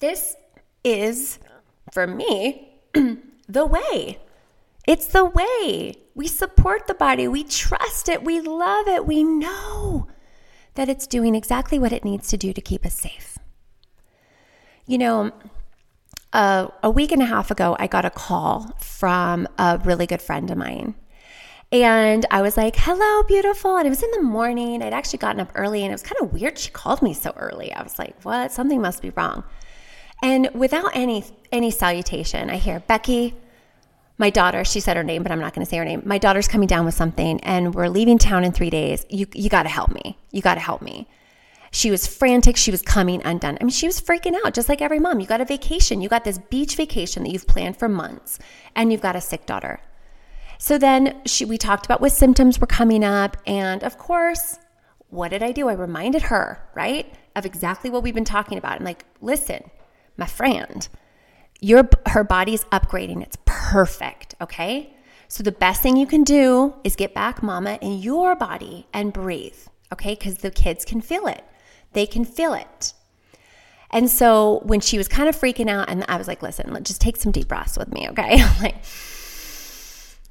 This 0.00 0.36
is, 0.82 1.38
for 1.92 2.06
me, 2.06 2.80
the 3.48 3.66
way. 3.66 4.18
It's 4.86 5.06
the 5.06 5.24
way. 5.24 5.94
We 6.14 6.28
support 6.28 6.86
the 6.86 6.94
body, 6.94 7.26
we 7.26 7.44
trust 7.44 8.08
it, 8.08 8.22
we 8.22 8.40
love 8.40 8.86
it, 8.86 9.06
we 9.06 9.24
know 9.24 10.08
that 10.74 10.88
it's 10.88 11.06
doing 11.06 11.34
exactly 11.34 11.78
what 11.78 11.92
it 11.92 12.04
needs 12.04 12.28
to 12.28 12.36
do 12.36 12.52
to 12.52 12.60
keep 12.60 12.84
us 12.84 12.94
safe. 12.94 13.38
You 14.86 14.98
know, 14.98 15.32
uh, 16.34 16.68
a 16.82 16.90
week 16.90 17.12
and 17.12 17.22
a 17.22 17.26
half 17.26 17.50
ago, 17.50 17.76
I 17.78 17.86
got 17.86 18.04
a 18.04 18.10
call 18.10 18.76
from 18.80 19.48
a 19.56 19.80
really 19.84 20.06
good 20.06 20.20
friend 20.20 20.50
of 20.50 20.58
mine. 20.58 20.94
And 21.72 22.26
I 22.30 22.42
was 22.42 22.56
like, 22.56 22.76
hello, 22.76 23.22
beautiful. 23.22 23.76
And 23.76 23.86
it 23.86 23.90
was 23.90 24.02
in 24.02 24.10
the 24.10 24.22
morning. 24.22 24.82
I'd 24.82 24.92
actually 24.92 25.20
gotten 25.20 25.40
up 25.40 25.50
early 25.54 25.82
and 25.82 25.90
it 25.90 25.94
was 25.94 26.02
kind 26.02 26.20
of 26.20 26.32
weird. 26.32 26.58
She 26.58 26.70
called 26.70 27.02
me 27.02 27.14
so 27.14 27.32
early. 27.36 27.72
I 27.72 27.82
was 27.82 27.98
like, 27.98 28.20
what? 28.22 28.52
Something 28.52 28.80
must 28.80 29.00
be 29.00 29.10
wrong. 29.10 29.44
And 30.22 30.50
without 30.54 30.90
any 30.94 31.24
any 31.50 31.70
salutation, 31.70 32.50
I 32.50 32.56
hear, 32.56 32.80
Becky, 32.80 33.34
my 34.18 34.30
daughter, 34.30 34.64
she 34.64 34.80
said 34.80 34.96
her 34.96 35.02
name, 35.04 35.22
but 35.22 35.32
I'm 35.32 35.40
not 35.40 35.54
going 35.54 35.64
to 35.64 35.70
say 35.70 35.76
her 35.76 35.84
name. 35.84 36.02
My 36.04 36.18
daughter's 36.18 36.48
coming 36.48 36.68
down 36.68 36.84
with 36.84 36.94
something 36.94 37.40
and 37.40 37.74
we're 37.74 37.88
leaving 37.88 38.18
town 38.18 38.44
in 38.44 38.52
three 38.52 38.70
days. 38.70 39.06
You, 39.08 39.26
you 39.34 39.48
got 39.48 39.64
to 39.64 39.68
help 39.68 39.90
me. 39.90 40.16
You 40.30 40.42
got 40.42 40.54
to 40.54 40.60
help 40.60 40.82
me. 40.82 41.08
She 41.74 41.90
was 41.90 42.06
frantic. 42.06 42.56
She 42.56 42.70
was 42.70 42.82
coming 42.82 43.20
undone. 43.24 43.58
I 43.60 43.64
mean, 43.64 43.70
she 43.70 43.88
was 43.88 44.00
freaking 44.00 44.36
out, 44.44 44.54
just 44.54 44.68
like 44.68 44.80
every 44.80 45.00
mom. 45.00 45.18
You 45.18 45.26
got 45.26 45.40
a 45.40 45.44
vacation. 45.44 46.00
You 46.00 46.08
got 46.08 46.22
this 46.22 46.38
beach 46.38 46.76
vacation 46.76 47.24
that 47.24 47.30
you've 47.30 47.48
planned 47.48 47.76
for 47.76 47.88
months, 47.88 48.38
and 48.76 48.92
you've 48.92 49.00
got 49.00 49.16
a 49.16 49.20
sick 49.20 49.44
daughter. 49.44 49.80
So 50.56 50.78
then 50.78 51.20
she, 51.26 51.44
we 51.44 51.58
talked 51.58 51.84
about 51.84 52.00
what 52.00 52.12
symptoms 52.12 52.60
were 52.60 52.68
coming 52.68 53.02
up. 53.02 53.36
And 53.44 53.82
of 53.82 53.98
course, 53.98 54.60
what 55.08 55.30
did 55.30 55.42
I 55.42 55.50
do? 55.50 55.68
I 55.68 55.72
reminded 55.72 56.22
her, 56.22 56.62
right, 56.76 57.12
of 57.34 57.44
exactly 57.44 57.90
what 57.90 58.04
we've 58.04 58.14
been 58.14 58.24
talking 58.24 58.56
about. 58.56 58.78
I'm 58.78 58.84
like, 58.84 59.04
listen, 59.20 59.68
my 60.16 60.26
friend, 60.26 60.86
your 61.60 61.88
her 62.06 62.22
body's 62.22 62.62
upgrading. 62.66 63.20
It's 63.20 63.38
perfect, 63.46 64.36
okay? 64.40 64.94
So 65.26 65.42
the 65.42 65.50
best 65.50 65.82
thing 65.82 65.96
you 65.96 66.06
can 66.06 66.22
do 66.22 66.74
is 66.84 66.94
get 66.94 67.14
back 67.14 67.42
mama 67.42 67.80
in 67.82 67.98
your 67.98 68.36
body 68.36 68.86
and 68.92 69.12
breathe, 69.12 69.58
okay? 69.92 70.14
Cuz 70.14 70.36
the 70.36 70.52
kids 70.52 70.84
can 70.84 71.00
feel 71.00 71.26
it. 71.26 71.44
They 71.94 72.06
can 72.06 72.24
feel 72.24 72.54
it. 72.54 72.92
And 73.90 74.10
so 74.10 74.60
when 74.64 74.80
she 74.80 74.98
was 74.98 75.06
kind 75.08 75.28
of 75.28 75.36
freaking 75.36 75.70
out 75.70 75.88
and 75.88 76.04
I 76.08 76.16
was 76.16 76.26
like, 76.26 76.42
"Listen, 76.42 76.72
let's 76.72 76.90
just 76.90 77.00
take 77.00 77.16
some 77.16 77.32
deep 77.32 77.48
breaths 77.48 77.78
with 77.78 77.92
me, 77.92 78.08
okay?" 78.10 78.44
like 78.60 78.76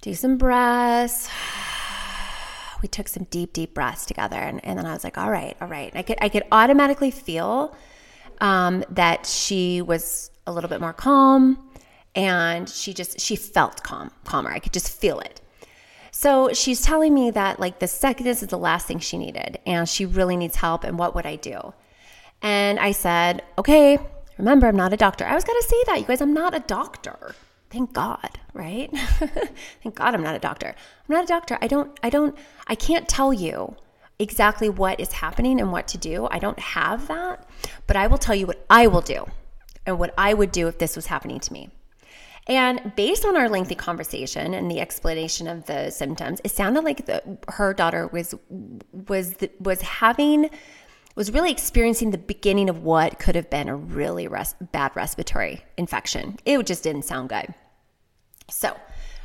do 0.02 0.14
some 0.14 0.38
breaths. 0.38 1.30
We 2.82 2.90
took 2.90 3.08
some 3.08 3.24
deep, 3.30 3.54
deep 3.54 3.74
breaths 3.74 4.06
together, 4.06 4.36
and, 4.36 4.60
and 4.66 4.78
then 4.78 4.86
I 4.86 4.92
was 4.92 5.06
like, 5.06 5.18
"All 5.18 5.32
right, 5.32 5.56
all 5.62 5.70
right." 5.70 5.96
I 5.96 6.02
could, 6.02 6.18
I 6.20 6.28
could 6.28 6.44
automatically 6.52 7.12
feel 7.12 7.74
um, 8.42 8.84
that 8.90 9.26
she 9.26 9.82
was 9.82 10.32
a 10.46 10.52
little 10.52 10.70
bit 10.70 10.82
more 10.82 10.92
calm, 10.92 11.72
and 12.14 12.68
she 12.68 12.94
just 12.94 13.22
she 13.22 13.38
felt 13.38 13.84
calm, 13.84 14.12
calmer. 14.26 14.52
I 14.52 14.60
could 14.60 14.74
just 14.74 14.90
feel 14.90 15.22
it. 15.22 15.40
So 16.24 16.54
she's 16.54 16.82
telling 16.82 17.14
me 17.14 17.32
that 17.32 17.60
like 17.60 17.80
the 17.80 17.88
sickness 17.88 18.42
is 18.42 18.48
the 18.48 18.58
last 18.58 18.88
thing 18.88 19.00
she 19.00 19.18
needed, 19.18 19.60
and 19.66 19.90
she 19.90 20.06
really 20.06 20.38
needs 20.38 20.56
help. 20.56 20.86
And 20.86 20.98
what 20.98 21.16
would 21.16 21.26
I 21.26 21.36
do? 21.36 21.74
And 22.42 22.80
I 22.80 22.94
said, 22.94 23.44
"Okay, 23.58 24.00
remember, 24.38 24.68
I'm 24.68 24.78
not 24.78 24.94
a 24.94 24.98
doctor. 24.98 25.26
I 25.26 25.36
was 25.36 25.44
gonna 25.44 25.62
say 25.64 25.84
that, 25.88 26.00
you 26.00 26.06
guys. 26.06 26.22
I'm 26.22 26.34
not 26.34 26.56
a 26.56 26.62
doctor." 26.62 27.36
thank 27.74 27.92
God, 27.92 28.40
right? 28.54 28.90
thank 29.82 29.96
God 29.96 30.14
I'm 30.14 30.22
not 30.22 30.36
a 30.36 30.40
doctor. 30.40 30.68
I'm 30.68 31.16
not 31.16 31.24
a 31.24 31.28
doctor. 31.28 31.58
I 31.60 31.66
don't, 31.68 31.90
I 32.04 32.10
don't, 32.12 32.38
I 32.68 32.76
can't 32.76 33.10
tell 33.10 33.34
you 33.34 33.76
exactly 34.20 34.70
what 34.70 35.00
is 35.00 35.12
happening 35.12 35.60
and 35.60 35.72
what 35.72 35.88
to 35.88 35.98
do. 35.98 36.28
I 36.30 36.38
don't 36.38 36.60
have 36.60 37.08
that, 37.08 37.50
but 37.88 37.96
I 37.98 38.06
will 38.06 38.20
tell 38.20 38.36
you 38.36 38.46
what 38.46 38.64
I 38.70 38.86
will 38.86 39.02
do 39.02 39.26
and 39.88 39.98
what 39.98 40.14
I 40.20 40.36
would 40.36 40.52
do 40.52 40.68
if 40.68 40.78
this 40.78 40.96
was 40.96 41.08
happening 41.08 41.40
to 41.40 41.52
me. 41.52 41.72
And 42.48 42.94
based 42.96 43.24
on 43.26 43.38
our 43.38 43.48
lengthy 43.48 43.76
conversation 43.76 44.54
and 44.54 44.70
the 44.70 44.82
explanation 44.82 45.48
of 45.48 45.66
the 45.66 45.90
symptoms, 45.92 46.42
it 46.44 46.52
sounded 46.52 46.84
like 46.84 47.06
the, 47.06 47.38
her 47.48 47.74
daughter 47.74 48.08
was 48.08 48.36
was 48.92 49.36
was 49.60 49.82
having 49.82 50.50
was 51.16 51.32
really 51.32 51.52
experiencing 51.52 52.12
the 52.12 52.18
beginning 52.18 52.70
of 52.70 52.84
what 52.84 53.20
could 53.20 53.36
have 53.36 53.50
been 53.50 53.70
a 53.70 53.76
really 53.76 54.28
res- 54.28 54.56
bad 54.72 54.92
respiratory 54.96 55.64
infection. 55.78 56.38
It 56.44 56.66
just 56.66 56.84
didn't 56.84 57.04
sound 57.04 57.30
good. 57.30 57.54
So 58.50 58.76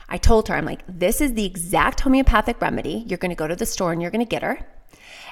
I 0.09 0.18
told 0.18 0.48
her, 0.48 0.54
I'm 0.54 0.64
like, 0.64 0.83
this 0.87 1.20
is 1.20 1.35
the 1.35 1.44
exact 1.44 2.00
homeopathic 2.00 2.61
remedy. 2.61 3.04
You're 3.07 3.18
going 3.18 3.31
to 3.31 3.35
go 3.35 3.48
to 3.48 3.57
the 3.57 3.66
store 3.66 3.92
and 3.92 4.00
you're 4.00 4.11
going 4.11 4.24
to 4.24 4.28
get 4.28 4.42
her. 4.42 4.64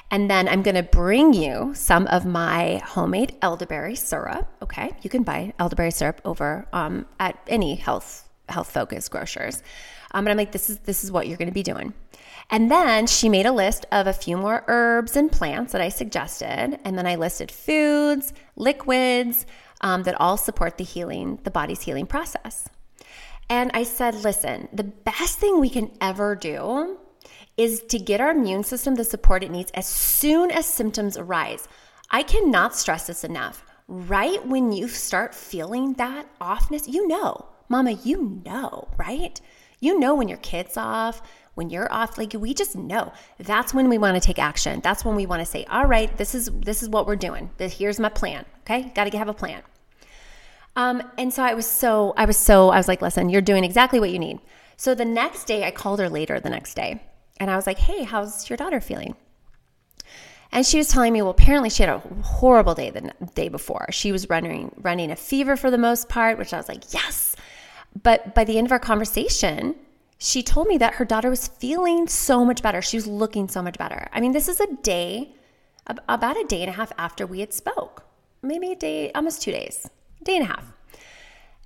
And 0.09 0.29
then 0.29 0.47
I'm 0.47 0.61
going 0.61 0.75
to 0.75 0.83
bring 0.83 1.33
you 1.33 1.73
some 1.73 2.07
of 2.07 2.25
my 2.25 2.81
homemade 2.85 3.35
elderberry 3.41 3.95
syrup. 3.95 4.47
Okay, 4.61 4.91
you 5.01 5.09
can 5.09 5.23
buy 5.23 5.53
elderberry 5.59 5.91
syrup 5.91 6.21
over 6.23 6.67
um, 6.71 7.05
at 7.19 7.37
any 7.47 7.75
health 7.75 8.29
health 8.49 8.71
focused 8.71 9.11
grocers. 9.11 9.61
Um, 10.11 10.25
and 10.25 10.29
I'm 10.29 10.37
like, 10.37 10.53
this 10.53 10.69
is 10.69 10.79
this 10.79 11.03
is 11.03 11.11
what 11.11 11.27
you're 11.27 11.37
going 11.37 11.49
to 11.49 11.53
be 11.53 11.63
doing. 11.63 11.93
And 12.49 12.71
then 12.71 13.07
she 13.07 13.27
made 13.27 13.45
a 13.45 13.51
list 13.51 13.85
of 13.91 14.07
a 14.07 14.13
few 14.13 14.37
more 14.37 14.63
herbs 14.67 15.17
and 15.17 15.29
plants 15.29 15.73
that 15.73 15.81
I 15.81 15.89
suggested, 15.89 16.79
and 16.85 16.97
then 16.97 17.05
I 17.05 17.15
listed 17.15 17.51
foods, 17.51 18.33
liquids 18.55 19.45
um, 19.81 20.03
that 20.03 20.19
all 20.19 20.37
support 20.37 20.77
the 20.77 20.85
healing, 20.85 21.39
the 21.43 21.51
body's 21.51 21.81
healing 21.81 22.05
process. 22.05 22.69
And 23.49 23.71
I 23.73 23.83
said, 23.83 24.15
listen, 24.15 24.69
the 24.71 24.83
best 24.83 25.39
thing 25.39 25.59
we 25.59 25.69
can 25.69 25.91
ever 25.99 26.35
do 26.35 26.97
is 27.57 27.81
to 27.89 27.97
get 27.97 28.21
our 28.21 28.31
immune 28.31 28.63
system 28.63 28.95
the 28.95 29.03
support 29.03 29.43
it 29.43 29.51
needs 29.51 29.71
as 29.71 29.87
soon 29.87 30.51
as 30.51 30.65
symptoms 30.65 31.17
arise. 31.17 31.67
I 32.09 32.23
cannot 32.23 32.75
stress 32.75 33.07
this 33.07 33.23
enough. 33.23 33.65
Right 33.87 34.45
when 34.45 34.71
you 34.71 34.87
start 34.87 35.33
feeling 35.33 35.93
that 35.93 36.27
offness, 36.39 36.87
you 36.87 37.07
know, 37.07 37.47
mama, 37.67 37.91
you 37.91 38.41
know, 38.45 38.87
right? 38.97 39.39
You 39.79 39.99
know 39.99 40.15
when 40.15 40.27
your 40.27 40.37
kid's 40.39 40.77
off, 40.77 41.21
when 41.55 41.69
you're 41.69 41.91
off, 41.91 42.17
like 42.17 42.33
we 42.33 42.53
just 42.53 42.75
know. 42.75 43.11
That's 43.39 43.73
when 43.73 43.89
we 43.89 43.97
want 43.97 44.15
to 44.15 44.25
take 44.25 44.39
action. 44.39 44.79
That's 44.83 45.03
when 45.03 45.15
we 45.15 45.25
want 45.25 45.39
to 45.39 45.45
say, 45.45 45.65
all 45.65 45.85
right, 45.85 46.15
this 46.17 46.35
is 46.35 46.51
this 46.53 46.83
is 46.83 46.89
what 46.89 47.07
we're 47.07 47.15
doing. 47.15 47.49
Here's 47.57 47.99
my 47.99 48.09
plan. 48.09 48.45
Okay, 48.61 48.91
got 48.93 49.09
to 49.09 49.17
have 49.17 49.29
a 49.29 49.33
plan. 49.33 49.63
Um, 50.75 51.01
and 51.17 51.33
so 51.33 51.41
I 51.41 51.55
was 51.55 51.65
so, 51.65 52.13
I 52.15 52.25
was 52.25 52.37
so, 52.37 52.69
I 52.69 52.77
was 52.77 52.87
like, 52.87 53.01
listen, 53.01 53.29
you're 53.29 53.41
doing 53.41 53.63
exactly 53.63 53.99
what 53.99 54.11
you 54.11 54.19
need. 54.19 54.39
So 54.75 54.93
the 54.93 55.05
next 55.05 55.45
day, 55.45 55.63
I 55.63 55.71
called 55.71 55.99
her 55.99 56.07
later 56.07 56.39
the 56.39 56.51
next 56.51 56.75
day 56.75 57.01
and 57.39 57.49
I 57.49 57.55
was 57.55 57.67
like, 57.67 57.77
hey, 57.77 58.03
how's 58.03 58.49
your 58.49 58.57
daughter 58.57 58.81
feeling? 58.81 59.15
And 60.51 60.65
she 60.65 60.77
was 60.77 60.87
telling 60.87 61.13
me, 61.13 61.21
well, 61.21 61.31
apparently 61.31 61.69
she 61.69 61.83
had 61.83 61.93
a 61.93 61.99
horrible 62.23 62.73
day 62.73 62.89
the 62.89 63.13
day 63.35 63.49
before. 63.49 63.87
She 63.91 64.11
was 64.11 64.29
running 64.29 64.71
running 64.81 65.11
a 65.11 65.15
fever 65.15 65.57
for 65.57 65.69
the 65.69 65.77
most 65.77 66.07
part, 66.07 66.37
which 66.37 66.53
I 66.53 66.57
was 66.57 66.69
like, 66.69 66.93
yes. 66.93 67.35
But 68.01 68.33
by 68.33 68.43
the 68.43 68.57
end 68.57 68.67
of 68.67 68.71
our 68.71 68.79
conversation, 68.79 69.75
she 70.17 70.41
told 70.41 70.67
me 70.67 70.77
that 70.77 70.95
her 70.95 71.05
daughter 71.05 71.29
was 71.29 71.47
feeling 71.47 72.07
so 72.07 72.45
much 72.45 72.63
better. 72.63 72.81
She 72.81 72.97
was 72.97 73.07
looking 73.07 73.47
so 73.49 73.61
much 73.61 73.77
better. 73.77 74.07
I 74.13 74.21
mean, 74.21 74.31
this 74.31 74.47
is 74.47 74.59
a 74.59 74.73
day, 74.83 75.35
about 76.07 76.37
a 76.37 76.45
day 76.45 76.61
and 76.61 76.69
a 76.69 76.73
half 76.73 76.91
after 76.97 77.27
we 77.27 77.41
had 77.41 77.53
spoke, 77.53 78.05
maybe 78.41 78.71
a 78.71 78.75
day, 78.75 79.11
almost 79.11 79.41
two 79.41 79.51
days 79.51 79.89
day 80.23 80.35
and 80.35 80.43
a 80.43 80.47
half. 80.47 80.73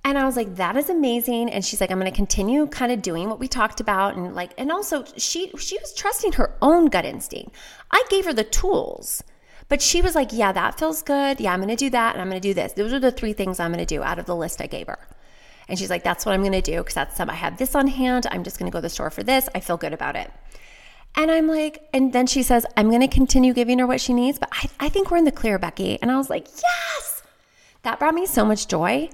And 0.04 0.18
I 0.18 0.24
was 0.24 0.36
like, 0.36 0.56
that 0.56 0.76
is 0.76 0.90
amazing. 0.90 1.50
And 1.50 1.64
she's 1.64 1.80
like, 1.80 1.90
I'm 1.90 1.98
going 2.00 2.10
to 2.10 2.16
continue 2.16 2.66
kind 2.66 2.90
of 2.90 3.02
doing 3.02 3.28
what 3.28 3.38
we 3.38 3.46
talked 3.46 3.80
about. 3.80 4.16
And 4.16 4.34
like, 4.34 4.52
and 4.58 4.72
also 4.72 5.04
she, 5.16 5.52
she 5.58 5.78
was 5.78 5.94
trusting 5.94 6.32
her 6.32 6.54
own 6.60 6.86
gut 6.86 7.04
instinct. 7.04 7.54
I 7.90 8.02
gave 8.10 8.24
her 8.24 8.32
the 8.32 8.42
tools, 8.42 9.22
but 9.68 9.80
she 9.80 10.02
was 10.02 10.16
like, 10.16 10.32
yeah, 10.32 10.50
that 10.52 10.78
feels 10.78 11.02
good. 11.02 11.40
Yeah, 11.40 11.52
I'm 11.52 11.60
going 11.60 11.68
to 11.68 11.76
do 11.76 11.90
that. 11.90 12.14
And 12.14 12.20
I'm 12.20 12.28
going 12.28 12.40
to 12.40 12.48
do 12.48 12.54
this. 12.54 12.72
Those 12.72 12.92
are 12.92 12.98
the 12.98 13.12
three 13.12 13.32
things 13.32 13.60
I'm 13.60 13.72
going 13.72 13.84
to 13.84 13.94
do 13.94 14.02
out 14.02 14.18
of 14.18 14.26
the 14.26 14.34
list 14.34 14.60
I 14.60 14.66
gave 14.66 14.88
her. 14.88 14.98
And 15.68 15.78
she's 15.78 15.90
like, 15.90 16.02
that's 16.02 16.26
what 16.26 16.34
I'm 16.34 16.42
going 16.42 16.52
to 16.52 16.60
do. 16.60 16.82
Cause 16.82 16.94
that's 16.94 17.16
some, 17.16 17.30
I 17.30 17.34
have 17.34 17.56
this 17.56 17.76
on 17.76 17.86
hand. 17.86 18.26
I'm 18.30 18.42
just 18.42 18.58
going 18.58 18.70
to 18.70 18.74
go 18.74 18.78
to 18.78 18.82
the 18.82 18.90
store 18.90 19.10
for 19.10 19.22
this. 19.22 19.48
I 19.54 19.60
feel 19.60 19.76
good 19.76 19.92
about 19.92 20.16
it. 20.16 20.30
And 21.14 21.30
I'm 21.30 21.46
like, 21.46 21.88
and 21.92 22.12
then 22.12 22.26
she 22.26 22.42
says, 22.42 22.66
I'm 22.76 22.88
going 22.88 23.02
to 23.02 23.08
continue 23.08 23.52
giving 23.52 23.78
her 23.78 23.86
what 23.86 24.00
she 24.00 24.14
needs, 24.14 24.38
but 24.38 24.48
I, 24.50 24.68
I 24.80 24.88
think 24.88 25.10
we're 25.10 25.18
in 25.18 25.24
the 25.24 25.30
clear, 25.30 25.58
Becky. 25.58 26.00
And 26.02 26.10
I 26.10 26.16
was 26.16 26.28
like, 26.28 26.48
yes 26.50 27.12
that 27.82 27.98
brought 27.98 28.14
me 28.14 28.26
so 28.26 28.44
much 28.44 28.68
joy 28.68 29.08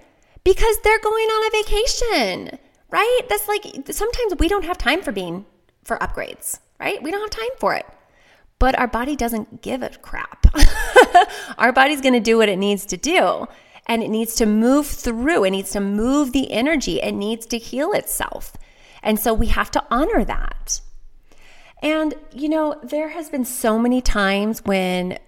because 0.49 0.79
they're 0.79 0.99
going 1.01 1.27
on 1.27 1.47
a 1.47 1.63
vacation, 1.63 2.59
right? 2.91 3.21
That's 3.29 3.47
like 3.49 3.65
sometimes 3.91 4.35
we 4.39 4.49
don't 4.49 4.65
have 4.65 4.79
time 4.79 5.03
for 5.03 5.13
being 5.13 5.45
for 5.85 5.99
upgrades, 5.99 6.59
right? 6.81 7.03
We 7.03 7.11
don't 7.11 7.21
have 7.21 7.29
time 7.29 7.55
for 7.59 7.75
it. 7.75 7.85
But 8.59 8.79
our 8.79 8.87
body 8.87 9.15
doesn't 9.15 9.61
give 9.61 9.83
a 9.83 9.91
crap. 9.91 10.47
our 11.59 11.71
body's 11.71 12.01
going 12.01 12.15
to 12.15 12.21
do 12.21 12.39
what 12.39 12.49
it 12.49 12.57
needs 12.57 12.87
to 12.87 12.97
do. 12.97 13.47
And 13.87 14.03
it 14.03 14.09
needs 14.09 14.35
to 14.37 14.47
move 14.47 14.87
through, 14.87 15.45
it 15.45 15.51
needs 15.51 15.71
to 15.73 15.81
move 15.81 16.33
the 16.33 16.51
energy, 16.51 17.01
it 17.01 17.13
needs 17.13 17.45
to 17.47 17.59
heal 17.59 17.93
itself. 17.93 18.55
And 19.03 19.19
so 19.19 19.35
we 19.35 19.49
have 19.49 19.71
to 19.73 19.85
honor 19.91 20.25
that. 20.25 20.81
And, 21.83 22.15
you 22.35 22.49
know, 22.49 22.81
there 22.83 23.11
has 23.11 23.29
been 23.29 23.45
so 23.45 23.79
many 23.79 24.01
times 24.01 24.65
when 24.65 25.19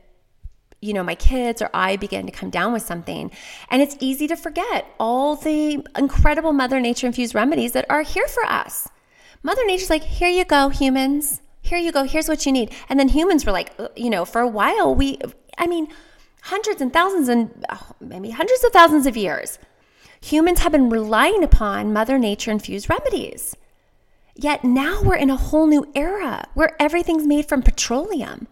you 0.80 0.92
know, 0.92 1.02
my 1.02 1.14
kids 1.14 1.60
or 1.60 1.70
I 1.74 1.96
begin 1.96 2.26
to 2.26 2.32
come 2.32 2.50
down 2.50 2.72
with 2.72 2.82
something. 2.82 3.30
And 3.70 3.82
it's 3.82 3.96
easy 4.00 4.26
to 4.28 4.36
forget 4.36 4.86
all 4.98 5.36
the 5.36 5.84
incredible 5.96 6.52
Mother 6.52 6.80
Nature 6.80 7.06
infused 7.06 7.34
remedies 7.34 7.72
that 7.72 7.86
are 7.90 8.02
here 8.02 8.26
for 8.28 8.44
us. 8.46 8.88
Mother 9.42 9.64
Nature's 9.66 9.90
like, 9.90 10.02
here 10.02 10.28
you 10.28 10.44
go, 10.44 10.68
humans. 10.68 11.40
Here 11.62 11.78
you 11.78 11.92
go. 11.92 12.04
Here's 12.04 12.28
what 12.28 12.46
you 12.46 12.52
need. 12.52 12.72
And 12.88 12.98
then 12.98 13.08
humans 13.08 13.44
were 13.44 13.52
like, 13.52 13.72
uh, 13.78 13.88
you 13.94 14.10
know, 14.10 14.24
for 14.24 14.40
a 14.40 14.48
while, 14.48 14.94
we, 14.94 15.18
I 15.58 15.66
mean, 15.66 15.88
hundreds 16.42 16.80
and 16.80 16.92
thousands 16.92 17.28
and 17.28 17.64
oh, 17.70 17.92
maybe 18.00 18.30
hundreds 18.30 18.64
of 18.64 18.72
thousands 18.72 19.06
of 19.06 19.16
years, 19.16 19.58
humans 20.20 20.60
have 20.60 20.72
been 20.72 20.88
relying 20.88 21.44
upon 21.44 21.92
Mother 21.92 22.18
Nature 22.18 22.50
infused 22.50 22.88
remedies. 22.88 23.54
Yet 24.34 24.64
now 24.64 25.02
we're 25.02 25.16
in 25.16 25.28
a 25.28 25.36
whole 25.36 25.66
new 25.66 25.86
era 25.94 26.48
where 26.54 26.74
everything's 26.80 27.26
made 27.26 27.46
from 27.46 27.62
petroleum. 27.62 28.48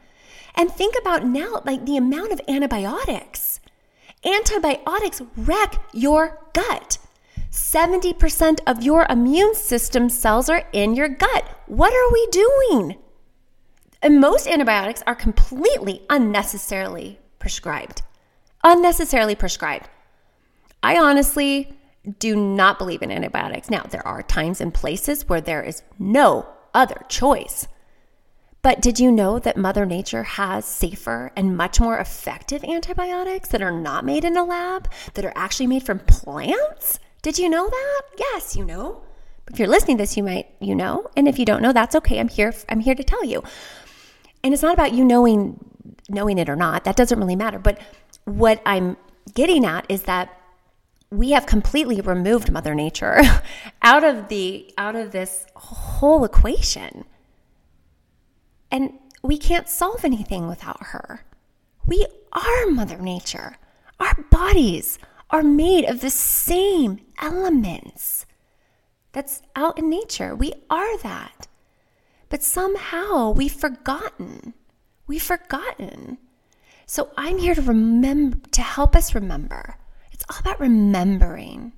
And 0.58 0.72
think 0.72 0.96
about 1.00 1.24
now, 1.24 1.62
like 1.64 1.86
the 1.86 1.96
amount 1.96 2.32
of 2.32 2.40
antibiotics. 2.48 3.60
Antibiotics 4.24 5.22
wreck 5.36 5.80
your 5.92 6.40
gut. 6.52 6.98
70% 7.52 8.58
of 8.66 8.82
your 8.82 9.06
immune 9.08 9.54
system 9.54 10.08
cells 10.08 10.50
are 10.50 10.64
in 10.72 10.96
your 10.96 11.08
gut. 11.08 11.62
What 11.66 11.92
are 11.94 12.12
we 12.12 12.26
doing? 12.32 12.96
And 14.02 14.20
most 14.20 14.48
antibiotics 14.48 15.02
are 15.06 15.14
completely 15.14 16.02
unnecessarily 16.10 17.20
prescribed. 17.38 18.02
Unnecessarily 18.64 19.36
prescribed. 19.36 19.88
I 20.82 20.98
honestly 20.98 21.72
do 22.18 22.34
not 22.34 22.78
believe 22.78 23.02
in 23.02 23.12
antibiotics. 23.12 23.70
Now, 23.70 23.84
there 23.84 24.06
are 24.06 24.22
times 24.24 24.60
and 24.60 24.74
places 24.74 25.28
where 25.28 25.40
there 25.40 25.62
is 25.62 25.84
no 26.00 26.48
other 26.74 27.04
choice. 27.08 27.68
But 28.68 28.82
did 28.82 29.00
you 29.00 29.10
know 29.10 29.38
that 29.38 29.56
Mother 29.56 29.86
Nature 29.86 30.24
has 30.24 30.66
safer 30.66 31.32
and 31.34 31.56
much 31.56 31.80
more 31.80 31.98
effective 31.98 32.62
antibiotics 32.62 33.48
that 33.48 33.62
are 33.62 33.72
not 33.72 34.04
made 34.04 34.26
in 34.26 34.36
a 34.36 34.44
lab, 34.44 34.90
that 35.14 35.24
are 35.24 35.32
actually 35.34 35.68
made 35.68 35.84
from 35.84 36.00
plants? 36.00 37.00
Did 37.22 37.38
you 37.38 37.48
know 37.48 37.66
that? 37.66 38.02
Yes, 38.18 38.54
you 38.54 38.66
know. 38.66 39.00
If 39.50 39.58
you're 39.58 39.68
listening 39.68 39.96
to 39.96 40.02
this, 40.02 40.18
you 40.18 40.22
might 40.22 40.48
you 40.60 40.74
know, 40.74 41.06
and 41.16 41.26
if 41.26 41.38
you 41.38 41.46
don't 41.46 41.62
know, 41.62 41.72
that's 41.72 41.94
okay. 41.94 42.20
I'm 42.20 42.28
here 42.28 42.52
I'm 42.68 42.80
here 42.80 42.94
to 42.94 43.02
tell 43.02 43.24
you. 43.24 43.42
And 44.44 44.52
it's 44.52 44.62
not 44.62 44.74
about 44.74 44.92
you 44.92 45.02
knowing 45.02 45.58
knowing 46.10 46.36
it 46.36 46.50
or 46.50 46.56
not. 46.56 46.84
That 46.84 46.96
doesn't 46.96 47.18
really 47.18 47.36
matter. 47.36 47.58
But 47.58 47.80
what 48.26 48.60
I'm 48.66 48.98
getting 49.32 49.64
at 49.64 49.86
is 49.88 50.02
that 50.02 50.38
we 51.10 51.30
have 51.30 51.46
completely 51.46 52.02
removed 52.02 52.52
mother 52.52 52.74
nature 52.74 53.22
out 53.82 54.04
of 54.04 54.28
the 54.28 54.70
out 54.76 54.94
of 54.94 55.12
this 55.12 55.46
whole 55.56 56.22
equation. 56.22 57.06
And 58.70 58.98
we 59.22 59.38
can't 59.38 59.68
solve 59.68 60.04
anything 60.04 60.48
without 60.48 60.82
her. 60.86 61.24
We 61.86 62.06
are 62.32 62.66
mother 62.70 62.98
nature. 62.98 63.56
Our 63.98 64.14
bodies 64.30 64.98
are 65.30 65.42
made 65.42 65.84
of 65.84 66.00
the 66.00 66.10
same 66.10 67.00
elements 67.20 68.26
that's 69.12 69.42
out 69.56 69.78
in 69.78 69.88
nature. 69.88 70.34
We 70.34 70.52
are 70.70 70.98
that. 70.98 71.48
But 72.28 72.42
somehow 72.42 73.30
we've 73.30 73.52
forgotten. 73.52 74.54
We've 75.06 75.22
forgotten. 75.22 76.18
So 76.86 77.10
I'm 77.16 77.38
here 77.38 77.54
to 77.54 77.62
remember 77.62 78.38
to 78.52 78.62
help 78.62 78.94
us 78.94 79.14
remember. 79.14 79.76
It's 80.12 80.24
all 80.30 80.38
about 80.40 80.60
remembering 80.60 81.72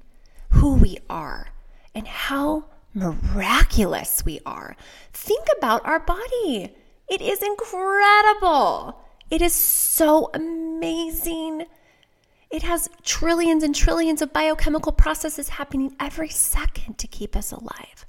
who 0.51 0.75
we 0.75 0.99
are 1.09 1.49
and 1.95 2.07
how 2.07 2.65
miraculous 2.95 4.25
we 4.25 4.41
are. 4.45 4.77
Think 5.13 5.47
about 5.57 5.85
our 5.87 6.01
body. 6.01 6.75
It 7.09 7.21
is 7.21 7.43
incredible. 7.43 9.01
It 9.31 9.43
is 9.43 9.53
so 9.53 10.31
amazing. 10.35 11.67
It 12.51 12.63
has 12.63 12.89
trillions 13.05 13.63
and 13.63 13.75
trillions 13.75 14.23
of 14.23 14.33
biochemical 14.33 14.93
processes 14.93 15.49
happening 15.49 15.95
every 16.01 16.29
second 16.29 16.99
to 16.99 17.07
keep 17.07 17.37
us 17.37 17.53
alive. 17.53 18.07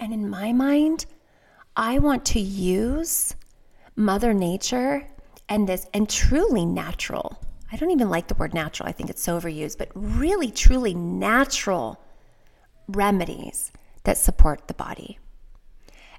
And 0.00 0.12
in 0.12 0.28
my 0.28 0.52
mind, 0.52 1.06
I 1.76 1.98
want 2.00 2.24
to 2.26 2.40
use 2.40 3.36
Mother 3.94 4.34
Nature 4.34 5.06
and 5.48 5.68
this, 5.68 5.86
and 5.94 6.08
truly 6.08 6.66
natural. 6.66 7.40
I 7.70 7.76
don't 7.76 7.90
even 7.90 8.10
like 8.10 8.26
the 8.28 8.34
word 8.34 8.52
natural, 8.52 8.88
I 8.88 8.92
think 8.92 9.10
it's 9.10 9.22
so 9.22 9.38
overused, 9.38 9.78
but 9.78 9.90
really, 9.94 10.50
truly 10.50 10.94
natural 10.94 12.00
remedies 12.88 13.72
that 14.06 14.18
support 14.18 14.66
the 14.66 14.74
body. 14.74 15.18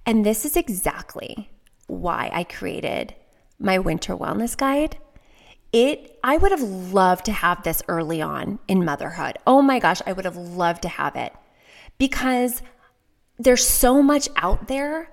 And 0.06 0.26
this 0.26 0.46
is 0.46 0.56
exactly 0.56 1.50
why 1.88 2.30
I 2.32 2.44
created 2.44 3.16
my 3.60 3.80
winter 3.80 4.16
wellness 4.16 4.56
guide 4.56 4.98
it 5.74 6.18
I 6.24 6.38
would 6.38 6.52
have 6.52 6.62
loved 6.62 7.26
to 7.26 7.32
have 7.32 7.64
this 7.64 7.84
early 7.88 8.22
on 8.22 8.60
in 8.68 8.86
motherhood. 8.86 9.38
Oh 9.46 9.62
my 9.62 9.80
gosh, 9.80 10.02
I 10.06 10.14
would 10.14 10.26
have 10.26 10.38
loved 10.38 10.82
to 10.84 10.90
have 10.90 11.16
it. 11.16 11.34
Because 11.98 12.62
there's 13.38 13.66
so 13.66 14.02
much 14.02 14.30
out 14.36 14.68
there 14.68 15.10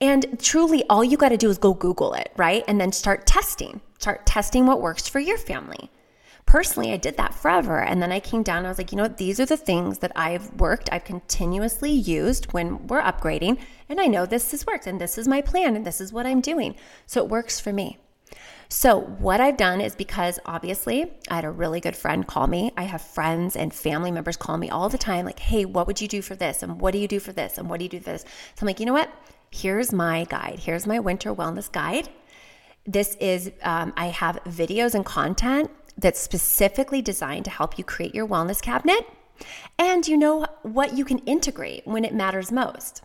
and 0.00 0.38
truly 0.40 0.84
all 0.88 1.02
you 1.02 1.16
got 1.16 1.30
to 1.30 1.36
do 1.36 1.50
is 1.50 1.58
go 1.58 1.74
Google 1.74 2.14
it, 2.14 2.30
right? 2.36 2.62
And 2.68 2.80
then 2.80 2.92
start 2.92 3.26
testing. 3.26 3.80
Start 3.98 4.26
testing 4.26 4.66
what 4.66 4.80
works 4.80 5.08
for 5.08 5.18
your 5.18 5.38
family. 5.38 5.90
Personally, 6.48 6.94
I 6.94 6.96
did 6.96 7.18
that 7.18 7.34
forever. 7.34 7.78
And 7.78 8.00
then 8.00 8.10
I 8.10 8.20
came 8.20 8.42
down 8.42 8.64
I 8.64 8.70
was 8.70 8.78
like, 8.78 8.90
you 8.90 8.96
know 8.96 9.02
what? 9.02 9.18
These 9.18 9.38
are 9.38 9.44
the 9.44 9.58
things 9.58 9.98
that 9.98 10.12
I've 10.16 10.50
worked, 10.54 10.88
I've 10.90 11.04
continuously 11.04 11.90
used 11.90 12.54
when 12.54 12.86
we're 12.86 13.02
upgrading. 13.02 13.60
And 13.86 14.00
I 14.00 14.06
know 14.06 14.24
this 14.24 14.50
has 14.52 14.64
worked 14.64 14.86
and 14.86 14.98
this 14.98 15.18
is 15.18 15.28
my 15.28 15.42
plan 15.42 15.76
and 15.76 15.84
this 15.84 16.00
is 16.00 16.10
what 16.10 16.24
I'm 16.24 16.40
doing. 16.40 16.74
So 17.04 17.22
it 17.22 17.28
works 17.28 17.60
for 17.60 17.70
me. 17.70 17.98
So, 18.70 18.98
what 18.98 19.42
I've 19.42 19.58
done 19.58 19.82
is 19.82 19.94
because 19.94 20.38
obviously 20.46 21.12
I 21.30 21.34
had 21.34 21.44
a 21.44 21.50
really 21.50 21.80
good 21.80 21.96
friend 21.96 22.26
call 22.26 22.46
me. 22.46 22.72
I 22.78 22.84
have 22.84 23.02
friends 23.02 23.54
and 23.54 23.72
family 23.72 24.10
members 24.10 24.38
call 24.38 24.56
me 24.56 24.70
all 24.70 24.88
the 24.88 24.96
time, 24.96 25.26
like, 25.26 25.40
hey, 25.40 25.66
what 25.66 25.86
would 25.86 26.00
you 26.00 26.08
do 26.08 26.22
for 26.22 26.34
this? 26.34 26.62
And 26.62 26.80
what 26.80 26.92
do 26.92 26.98
you 26.98 27.08
do 27.08 27.20
for 27.20 27.32
this? 27.32 27.58
And 27.58 27.68
what 27.68 27.78
do 27.78 27.84
you 27.84 27.90
do 27.90 28.00
for 28.00 28.04
this? 28.04 28.22
So, 28.22 28.62
I'm 28.62 28.66
like, 28.66 28.80
you 28.80 28.86
know 28.86 28.94
what? 28.94 29.10
Here's 29.50 29.92
my 29.92 30.24
guide. 30.24 30.60
Here's 30.60 30.86
my 30.86 30.98
winter 30.98 31.34
wellness 31.34 31.70
guide. 31.70 32.08
This 32.86 33.16
is, 33.16 33.52
um, 33.62 33.92
I 33.98 34.06
have 34.06 34.42
videos 34.44 34.94
and 34.94 35.04
content 35.04 35.70
that's 35.98 36.20
specifically 36.20 37.02
designed 37.02 37.44
to 37.44 37.50
help 37.50 37.76
you 37.76 37.84
create 37.84 38.14
your 38.14 38.26
wellness 38.26 38.62
cabinet. 38.62 39.06
And 39.78 40.06
you 40.06 40.16
know 40.16 40.46
what 40.62 40.96
you 40.96 41.04
can 41.04 41.18
integrate 41.20 41.86
when 41.86 42.04
it 42.04 42.14
matters 42.14 42.50
most. 42.52 43.02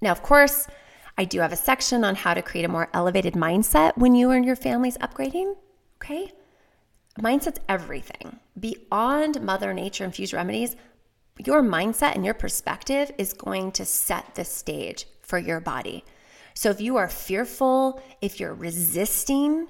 Now, 0.00 0.10
of 0.10 0.22
course, 0.22 0.66
I 1.16 1.24
do 1.24 1.40
have 1.40 1.52
a 1.52 1.56
section 1.56 2.04
on 2.04 2.16
how 2.16 2.34
to 2.34 2.42
create 2.42 2.64
a 2.64 2.68
more 2.68 2.88
elevated 2.92 3.34
mindset 3.34 3.96
when 3.96 4.14
you 4.14 4.30
and 4.30 4.44
your 4.44 4.56
family's 4.56 4.98
upgrading. 4.98 5.56
Okay. 5.96 6.32
Mindset's 7.20 7.60
everything. 7.68 8.40
Beyond 8.58 9.42
Mother 9.42 9.74
Nature 9.74 10.04
infused 10.04 10.32
remedies, 10.32 10.76
your 11.38 11.62
mindset 11.62 12.14
and 12.14 12.24
your 12.24 12.34
perspective 12.34 13.10
is 13.18 13.32
going 13.32 13.72
to 13.72 13.84
set 13.84 14.34
the 14.34 14.44
stage 14.44 15.06
for 15.20 15.38
your 15.38 15.60
body. 15.60 16.04
So 16.54 16.70
if 16.70 16.80
you 16.80 16.96
are 16.96 17.08
fearful, 17.08 18.02
if 18.20 18.40
you're 18.40 18.54
resisting, 18.54 19.68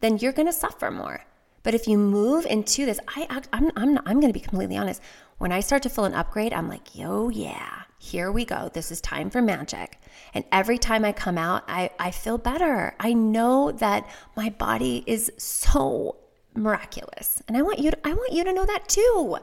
then 0.00 0.18
you're 0.18 0.32
going 0.32 0.46
to 0.46 0.52
suffer 0.52 0.90
more. 0.90 1.24
But 1.64 1.74
if 1.74 1.88
you 1.88 1.98
move 1.98 2.46
into 2.46 2.86
this, 2.86 3.00
I, 3.08 3.42
I'm, 3.52 3.72
I'm, 3.74 3.98
I'm 4.06 4.20
going 4.20 4.32
to 4.32 4.38
be 4.38 4.38
completely 4.38 4.76
honest. 4.76 5.02
When 5.38 5.50
I 5.50 5.60
start 5.60 5.82
to 5.82 5.88
feel 5.88 6.04
an 6.04 6.14
upgrade, 6.14 6.52
I'm 6.52 6.68
like, 6.68 6.94
yo, 6.94 7.30
yeah, 7.30 7.82
here 7.98 8.30
we 8.30 8.44
go. 8.44 8.70
This 8.72 8.92
is 8.92 9.00
time 9.00 9.30
for 9.30 9.42
magic. 9.42 9.98
And 10.34 10.44
every 10.52 10.78
time 10.78 11.04
I 11.04 11.12
come 11.12 11.38
out, 11.38 11.64
I, 11.66 11.90
I 11.98 12.10
feel 12.10 12.38
better. 12.38 12.94
I 13.00 13.14
know 13.14 13.72
that 13.72 14.08
my 14.36 14.50
body 14.50 15.02
is 15.06 15.32
so 15.38 16.16
miraculous. 16.54 17.42
And 17.48 17.56
I 17.56 17.62
want 17.62 17.78
you 17.78 17.90
to, 17.90 18.06
I 18.06 18.12
want 18.12 18.32
you 18.32 18.44
to 18.44 18.52
know 18.52 18.66
that 18.66 18.86
too. 18.86 19.38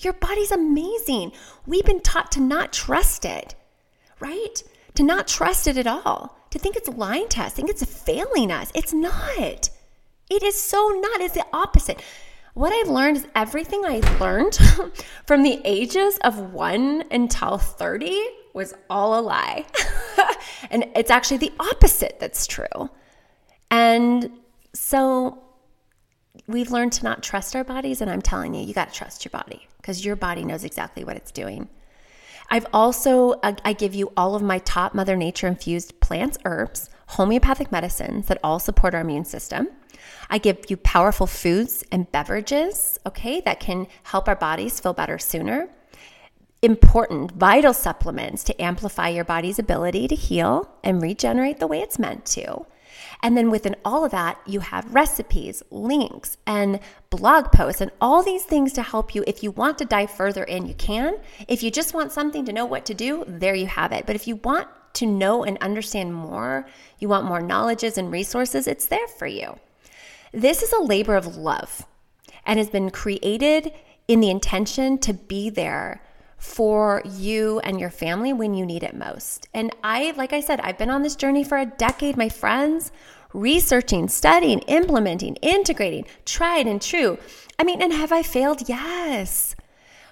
Your 0.00 0.12
body's 0.12 0.52
amazing. 0.52 1.32
We've 1.66 1.84
been 1.84 2.00
taught 2.00 2.32
to 2.32 2.40
not 2.40 2.72
trust 2.72 3.24
it, 3.24 3.54
right? 4.20 4.62
To 4.96 5.02
not 5.02 5.26
trust 5.26 5.66
it 5.66 5.78
at 5.78 5.86
all. 5.86 6.36
To 6.50 6.58
think 6.58 6.76
it's 6.76 6.88
lying 6.88 7.28
to 7.30 7.42
us, 7.42 7.54
think 7.54 7.70
it's 7.70 7.84
failing 7.84 8.52
us. 8.52 8.70
It's 8.74 8.92
not. 8.92 9.70
It 10.30 10.42
is 10.42 10.60
so 10.60 10.88
not. 10.88 11.20
It's 11.20 11.34
the 11.34 11.46
opposite. 11.52 12.02
What 12.54 12.72
I've 12.72 12.90
learned 12.90 13.16
is 13.16 13.26
everything 13.34 13.82
I 13.84 14.00
learned 14.18 14.58
from 15.26 15.42
the 15.42 15.60
ages 15.64 16.18
of 16.22 16.52
one 16.52 17.04
until 17.10 17.56
30 17.58 18.14
was 18.52 18.74
all 18.90 19.18
a 19.18 19.22
lie. 19.22 19.64
and 20.70 20.84
it's 20.94 21.10
actually 21.10 21.38
the 21.38 21.52
opposite 21.58 22.18
that's 22.20 22.46
true. 22.46 22.90
And 23.70 24.30
so 24.74 25.42
we've 26.46 26.70
learned 26.70 26.92
to 26.92 27.04
not 27.04 27.22
trust 27.22 27.56
our 27.56 27.64
bodies. 27.64 28.02
And 28.02 28.10
I'm 28.10 28.20
telling 28.20 28.54
you, 28.54 28.62
you 28.62 28.74
got 28.74 28.92
to 28.92 28.94
trust 28.94 29.24
your 29.24 29.30
body 29.30 29.66
because 29.78 30.04
your 30.04 30.16
body 30.16 30.44
knows 30.44 30.64
exactly 30.64 31.04
what 31.04 31.16
it's 31.16 31.32
doing. 31.32 31.68
I've 32.50 32.66
also, 32.74 33.40
I 33.42 33.72
give 33.72 33.94
you 33.94 34.12
all 34.14 34.34
of 34.34 34.42
my 34.42 34.58
top 34.58 34.94
Mother 34.94 35.16
Nature 35.16 35.46
infused 35.46 35.98
plants, 36.00 36.36
herbs, 36.44 36.90
homeopathic 37.06 37.72
medicines 37.72 38.26
that 38.26 38.38
all 38.44 38.58
support 38.58 38.94
our 38.94 39.00
immune 39.00 39.24
system. 39.24 39.68
I 40.30 40.38
give 40.38 40.64
you 40.68 40.76
powerful 40.76 41.26
foods 41.26 41.84
and 41.92 42.10
beverages, 42.10 42.98
okay, 43.06 43.40
that 43.42 43.60
can 43.60 43.86
help 44.04 44.28
our 44.28 44.36
bodies 44.36 44.80
feel 44.80 44.92
better 44.92 45.18
sooner. 45.18 45.68
Important, 46.62 47.32
vital 47.32 47.74
supplements 47.74 48.44
to 48.44 48.62
amplify 48.62 49.08
your 49.08 49.24
body's 49.24 49.58
ability 49.58 50.08
to 50.08 50.14
heal 50.14 50.70
and 50.84 51.02
regenerate 51.02 51.58
the 51.58 51.66
way 51.66 51.80
it's 51.80 51.98
meant 51.98 52.24
to. 52.26 52.66
And 53.22 53.36
then 53.36 53.50
within 53.50 53.76
all 53.84 54.04
of 54.04 54.10
that, 54.12 54.38
you 54.46 54.60
have 54.60 54.94
recipes, 54.94 55.62
links, 55.70 56.36
and 56.46 56.80
blog 57.10 57.52
posts, 57.52 57.80
and 57.80 57.90
all 58.00 58.22
these 58.22 58.44
things 58.44 58.72
to 58.74 58.82
help 58.82 59.14
you. 59.14 59.24
If 59.26 59.42
you 59.42 59.50
want 59.50 59.78
to 59.78 59.84
dive 59.84 60.10
further 60.10 60.44
in, 60.44 60.66
you 60.66 60.74
can. 60.74 61.16
If 61.48 61.62
you 61.62 61.70
just 61.70 61.94
want 61.94 62.12
something 62.12 62.44
to 62.44 62.52
know 62.52 62.66
what 62.66 62.84
to 62.86 62.94
do, 62.94 63.24
there 63.26 63.54
you 63.54 63.66
have 63.66 63.92
it. 63.92 64.06
But 64.06 64.16
if 64.16 64.26
you 64.26 64.36
want 64.36 64.68
to 64.94 65.06
know 65.06 65.44
and 65.44 65.56
understand 65.58 66.14
more, 66.14 66.66
you 66.98 67.08
want 67.08 67.26
more 67.26 67.40
knowledges 67.40 67.96
and 67.96 68.12
resources, 68.12 68.66
it's 68.66 68.86
there 68.86 69.08
for 69.08 69.26
you. 69.26 69.58
This 70.32 70.62
is 70.62 70.72
a 70.72 70.80
labor 70.80 71.14
of 71.14 71.36
love 71.36 71.86
and 72.46 72.58
has 72.58 72.70
been 72.70 72.90
created 72.90 73.72
in 74.08 74.20
the 74.20 74.30
intention 74.30 74.98
to 74.98 75.12
be 75.12 75.50
there 75.50 76.02
for 76.38 77.02
you 77.04 77.60
and 77.60 77.78
your 77.78 77.90
family 77.90 78.32
when 78.32 78.54
you 78.54 78.66
need 78.66 78.82
it 78.82 78.96
most. 78.96 79.48
And 79.52 79.70
I, 79.84 80.12
like 80.16 80.32
I 80.32 80.40
said, 80.40 80.60
I've 80.60 80.78
been 80.78 80.90
on 80.90 81.02
this 81.02 81.16
journey 81.16 81.44
for 81.44 81.58
a 81.58 81.66
decade, 81.66 82.16
my 82.16 82.28
friends, 82.28 82.90
researching, 83.34 84.08
studying, 84.08 84.60
implementing, 84.60 85.36
integrating, 85.36 86.06
tried 86.24 86.66
and 86.66 86.80
true. 86.80 87.18
I 87.58 87.64
mean, 87.64 87.82
and 87.82 87.92
have 87.92 88.10
I 88.10 88.22
failed? 88.22 88.68
Yes. 88.68 89.54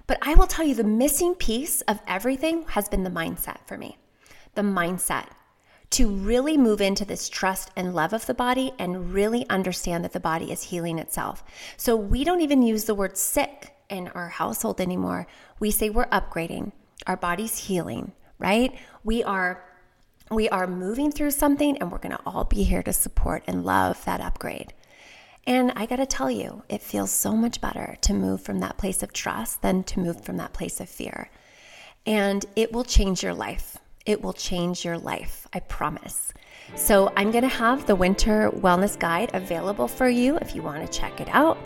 But 0.06 0.18
I 0.22 0.34
will 0.34 0.46
tell 0.46 0.66
you 0.66 0.74
the 0.74 0.84
missing 0.84 1.34
piece 1.34 1.80
of 1.82 2.00
everything 2.06 2.64
has 2.68 2.88
been 2.88 3.04
the 3.04 3.10
mindset 3.10 3.66
for 3.66 3.78
me. 3.78 3.98
The 4.54 4.62
mindset 4.62 5.26
to 5.90 6.08
really 6.08 6.56
move 6.56 6.80
into 6.80 7.04
this 7.04 7.28
trust 7.28 7.70
and 7.76 7.94
love 7.94 8.12
of 8.12 8.26
the 8.26 8.34
body 8.34 8.72
and 8.78 9.12
really 9.12 9.48
understand 9.50 10.04
that 10.04 10.12
the 10.12 10.20
body 10.20 10.52
is 10.52 10.64
healing 10.64 10.98
itself. 10.98 11.42
So 11.76 11.96
we 11.96 12.22
don't 12.24 12.40
even 12.40 12.62
use 12.62 12.84
the 12.84 12.94
word 12.94 13.16
sick 13.16 13.74
in 13.88 14.08
our 14.08 14.28
household 14.28 14.80
anymore. 14.80 15.26
We 15.58 15.70
say 15.72 15.90
we're 15.90 16.06
upgrading. 16.06 16.72
Our 17.06 17.16
body's 17.16 17.56
healing, 17.58 18.12
right? 18.38 18.72
We 19.04 19.22
are 19.24 19.64
we 20.30 20.48
are 20.50 20.68
moving 20.68 21.10
through 21.10 21.32
something 21.32 21.76
and 21.78 21.90
we're 21.90 21.98
going 21.98 22.16
to 22.16 22.22
all 22.24 22.44
be 22.44 22.62
here 22.62 22.84
to 22.84 22.92
support 22.92 23.42
and 23.48 23.64
love 23.64 24.04
that 24.04 24.20
upgrade. 24.20 24.72
And 25.44 25.72
I 25.74 25.86
got 25.86 25.96
to 25.96 26.06
tell 26.06 26.30
you, 26.30 26.62
it 26.68 26.82
feels 26.82 27.10
so 27.10 27.34
much 27.34 27.60
better 27.60 27.96
to 28.02 28.14
move 28.14 28.40
from 28.40 28.60
that 28.60 28.78
place 28.78 29.02
of 29.02 29.12
trust 29.12 29.62
than 29.62 29.82
to 29.84 29.98
move 29.98 30.24
from 30.24 30.36
that 30.36 30.52
place 30.52 30.80
of 30.80 30.88
fear. 30.88 31.30
and 32.06 32.46
it 32.56 32.72
will 32.72 32.84
change 32.84 33.22
your 33.22 33.34
life. 33.34 33.76
It 34.06 34.22
will 34.22 34.32
change 34.32 34.84
your 34.84 34.96
life, 34.96 35.46
I 35.52 35.60
promise. 35.60 36.32
So, 36.74 37.12
I'm 37.16 37.30
going 37.30 37.42
to 37.42 37.48
have 37.48 37.86
the 37.86 37.94
winter 37.94 38.50
wellness 38.50 38.98
guide 38.98 39.30
available 39.34 39.88
for 39.88 40.08
you 40.08 40.36
if 40.38 40.54
you 40.54 40.62
want 40.62 40.90
to 40.90 40.98
check 40.98 41.20
it 41.20 41.28
out. 41.28 41.58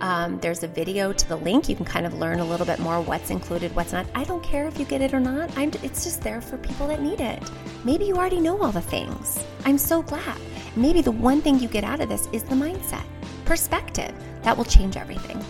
Um, 0.00 0.38
there's 0.40 0.62
a 0.62 0.68
video 0.68 1.12
to 1.12 1.28
the 1.28 1.36
link. 1.36 1.68
You 1.68 1.76
can 1.76 1.84
kind 1.84 2.06
of 2.06 2.14
learn 2.14 2.40
a 2.40 2.44
little 2.44 2.66
bit 2.66 2.78
more 2.78 3.00
what's 3.00 3.30
included, 3.30 3.74
what's 3.74 3.92
not. 3.92 4.06
I 4.14 4.24
don't 4.24 4.42
care 4.42 4.66
if 4.66 4.78
you 4.78 4.84
get 4.84 5.00
it 5.00 5.14
or 5.14 5.20
not. 5.20 5.50
I'm, 5.56 5.70
it's 5.82 6.04
just 6.04 6.22
there 6.22 6.40
for 6.40 6.58
people 6.58 6.86
that 6.88 7.00
need 7.00 7.20
it. 7.20 7.42
Maybe 7.84 8.04
you 8.04 8.16
already 8.16 8.40
know 8.40 8.62
all 8.62 8.72
the 8.72 8.80
things. 8.80 9.42
I'm 9.64 9.78
so 9.78 10.02
glad. 10.02 10.38
Maybe 10.76 11.00
the 11.00 11.10
one 11.10 11.40
thing 11.40 11.58
you 11.58 11.68
get 11.68 11.84
out 11.84 12.00
of 12.00 12.08
this 12.08 12.28
is 12.32 12.42
the 12.44 12.54
mindset, 12.54 13.04
perspective. 13.44 14.14
That 14.42 14.56
will 14.56 14.64
change 14.64 14.96
everything. 14.96 15.42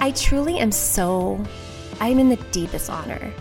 I 0.00 0.12
truly 0.12 0.58
am 0.58 0.72
so, 0.72 1.44
I'm 2.00 2.18
in 2.18 2.28
the 2.28 2.36
deepest 2.52 2.88
honor 2.88 3.32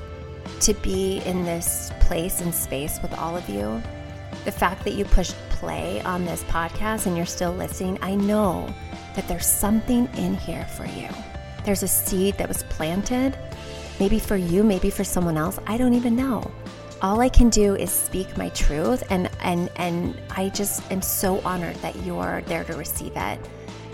to 0.61 0.73
be 0.75 1.19
in 1.25 1.45
this 1.45 1.91
place 2.01 2.41
and 2.41 2.53
space 2.53 3.01
with 3.01 3.13
all 3.17 3.35
of 3.35 3.47
you. 3.49 3.81
The 4.45 4.51
fact 4.51 4.83
that 4.83 4.93
you 4.93 5.05
pushed 5.05 5.35
play 5.49 6.01
on 6.01 6.25
this 6.25 6.43
podcast 6.43 7.05
and 7.05 7.15
you're 7.15 7.25
still 7.25 7.53
listening, 7.53 7.99
I 8.01 8.15
know 8.15 8.73
that 9.15 9.27
there's 9.27 9.45
something 9.45 10.07
in 10.17 10.35
here 10.35 10.65
for 10.65 10.85
you. 10.85 11.07
There's 11.65 11.83
a 11.83 11.87
seed 11.87 12.37
that 12.37 12.47
was 12.47 12.63
planted, 12.63 13.37
maybe 13.99 14.19
for 14.19 14.37
you, 14.37 14.63
maybe 14.63 14.89
for 14.89 15.03
someone 15.03 15.37
else. 15.37 15.59
I 15.67 15.77
don't 15.77 15.93
even 15.93 16.15
know. 16.15 16.49
All 17.01 17.21
I 17.21 17.29
can 17.29 17.49
do 17.49 17.75
is 17.75 17.91
speak 17.91 18.37
my 18.37 18.49
truth 18.49 19.03
and 19.09 19.29
and 19.41 19.69
and 19.77 20.19
I 20.31 20.49
just 20.49 20.89
am 20.91 21.01
so 21.01 21.39
honored 21.41 21.75
that 21.77 21.95
you're 22.03 22.41
there 22.47 22.63
to 22.65 22.73
receive 22.73 23.13
it. 23.15 23.39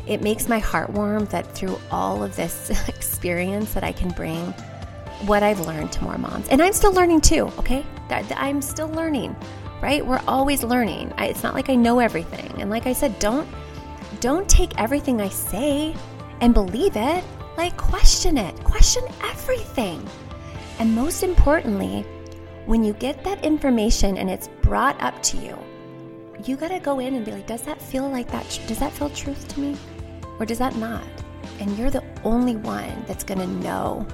It 0.07 0.21
makes 0.21 0.47
my 0.47 0.59
heart 0.59 0.89
warm 0.91 1.25
that 1.25 1.51
through 1.55 1.79
all 1.91 2.23
of 2.23 2.35
this 2.35 2.69
experience 2.87 3.73
that 3.73 3.83
I 3.83 3.91
can 3.91 4.09
bring 4.09 4.53
what 5.25 5.43
I've 5.43 5.59
learned 5.61 5.91
to 5.93 6.03
more 6.03 6.17
moms. 6.17 6.47
And 6.49 6.61
I'm 6.61 6.73
still 6.73 6.93
learning 6.93 7.21
too, 7.21 7.51
okay? 7.59 7.85
I'm 8.09 8.61
still 8.61 8.89
learning, 8.89 9.35
right? 9.81 10.05
We're 10.05 10.21
always 10.27 10.63
learning. 10.63 11.13
It's 11.17 11.43
not 11.43 11.53
like 11.53 11.69
I 11.69 11.75
know 11.75 11.99
everything. 11.99 12.61
And 12.61 12.69
like 12.69 12.85
I 12.87 12.93
said, 12.93 13.17
don't 13.19 13.47
don't 14.19 14.47
take 14.47 14.79
everything 14.79 15.21
I 15.21 15.29
say 15.29 15.95
and 16.41 16.53
believe 16.53 16.95
it. 16.95 17.23
Like, 17.57 17.77
question 17.77 18.37
it, 18.37 18.55
question 18.63 19.03
everything. 19.23 20.07
And 20.79 20.93
most 20.93 21.23
importantly, 21.23 22.01
when 22.65 22.83
you 22.83 22.93
get 22.93 23.23
that 23.23 23.43
information 23.45 24.17
and 24.17 24.29
it's 24.29 24.49
brought 24.61 24.99
up 25.01 25.21
to 25.23 25.37
you, 25.37 25.57
you 26.43 26.57
got 26.57 26.69
to 26.69 26.79
go 26.79 26.99
in 26.99 27.15
and 27.15 27.23
be 27.23 27.31
like, 27.31 27.47
does 27.47 27.61
that 27.63 27.81
feel 27.81 28.09
like 28.09 28.29
that? 28.31 28.59
Does 28.67 28.79
that 28.79 28.91
feel 28.91 29.09
truth 29.09 29.47
to 29.49 29.59
me? 29.59 29.77
Or 30.39 30.45
does 30.45 30.57
that 30.57 30.75
not? 30.75 31.03
And 31.59 31.77
you're 31.77 31.89
the 31.89 32.03
only 32.23 32.55
one 32.57 33.05
that's 33.07 33.23
going 33.23 33.39
to 33.39 33.47
know 33.47 34.05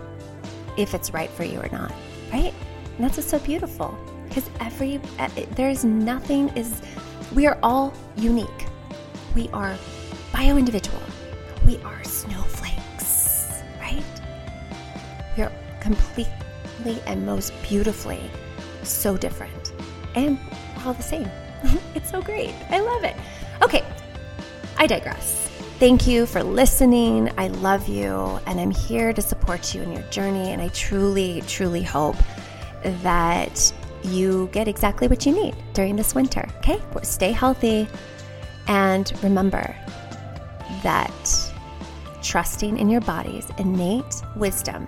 if 0.78 0.94
it's 0.94 1.14
right 1.14 1.30
for 1.30 1.44
you 1.44 1.60
or 1.60 1.70
not, 1.70 1.92
right? 2.32 2.54
And 2.96 3.06
that's 3.06 3.18
what's 3.18 3.30
so 3.30 3.40
beautiful 3.40 3.98
because 4.28 4.50
every, 4.60 5.02
eh, 5.20 5.46
there's 5.56 5.84
nothing 5.84 6.50
is, 6.50 6.82
we 7.34 7.48
are 7.48 7.58
all 7.64 7.94
unique. 8.16 8.48
We 9.36 9.50
are 9.50 9.78
bio 10.32 10.58
individual. 10.58 11.02
We 11.66 11.78
are 11.84 12.04
snowflakes, 12.04 13.62
right? 13.80 14.04
We 15.38 15.44
are 15.44 15.52
completely 15.80 17.02
and 17.06 17.26
most 17.26 17.54
beautifully 17.62 18.22
so 18.84 19.18
different 19.18 19.74
and 20.16 20.40
all 20.86 20.94
the 20.94 21.04
same. 21.04 21.30
it's 21.96 22.10
so 22.10 22.22
great. 22.22 22.54
I 22.70 22.80
love 22.80 23.04
it. 23.04 23.16
Okay, 23.62 23.84
I 24.78 24.88
digress. 24.88 25.50
Thank 25.80 26.08
you 26.08 26.26
for 26.26 26.44
listening. 26.44 27.32
I 27.38 27.48
love 27.48 27.88
you, 27.88 28.40
and 28.46 28.60
I'm 28.60 28.72
here 28.72 29.14
to 29.14 29.22
support 29.52 29.76
you 29.76 29.82
in 29.82 29.92
your 29.92 30.10
journey. 30.12 30.52
And 30.52 30.62
I 30.62 30.70
truly, 30.70 31.44
truly 31.48 31.84
hope 31.84 32.16
that 32.84 33.74
you 34.04 34.50
get 34.52 34.68
exactly 34.68 35.08
what 35.08 35.26
you 35.26 35.34
need 35.34 35.56
during 35.74 35.96
this 35.96 36.16
winter. 36.16 36.48
Okay? 36.58 36.80
Stay 37.04 37.32
healthy. 37.32 37.88
And 38.68 39.12
remember, 39.22 39.76
that 40.84 41.52
trusting 42.24 42.78
in 42.78 42.90
your 42.90 43.02
body's 43.02 43.48
innate 43.58 44.22
wisdom 44.36 44.88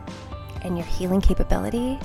and 0.61 0.78
your 0.78 0.88
healing 0.88 1.20
capability 1.20 1.99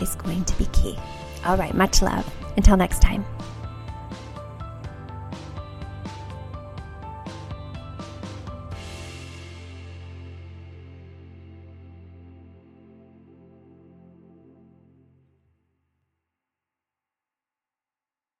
is 0.00 0.14
going 0.14 0.44
to 0.44 0.56
be 0.56 0.66
key. 0.66 0.96
All 1.44 1.56
right, 1.56 1.74
much 1.74 2.00
love. 2.00 2.24
Until 2.56 2.76
next 2.76 3.02
time. 3.02 3.24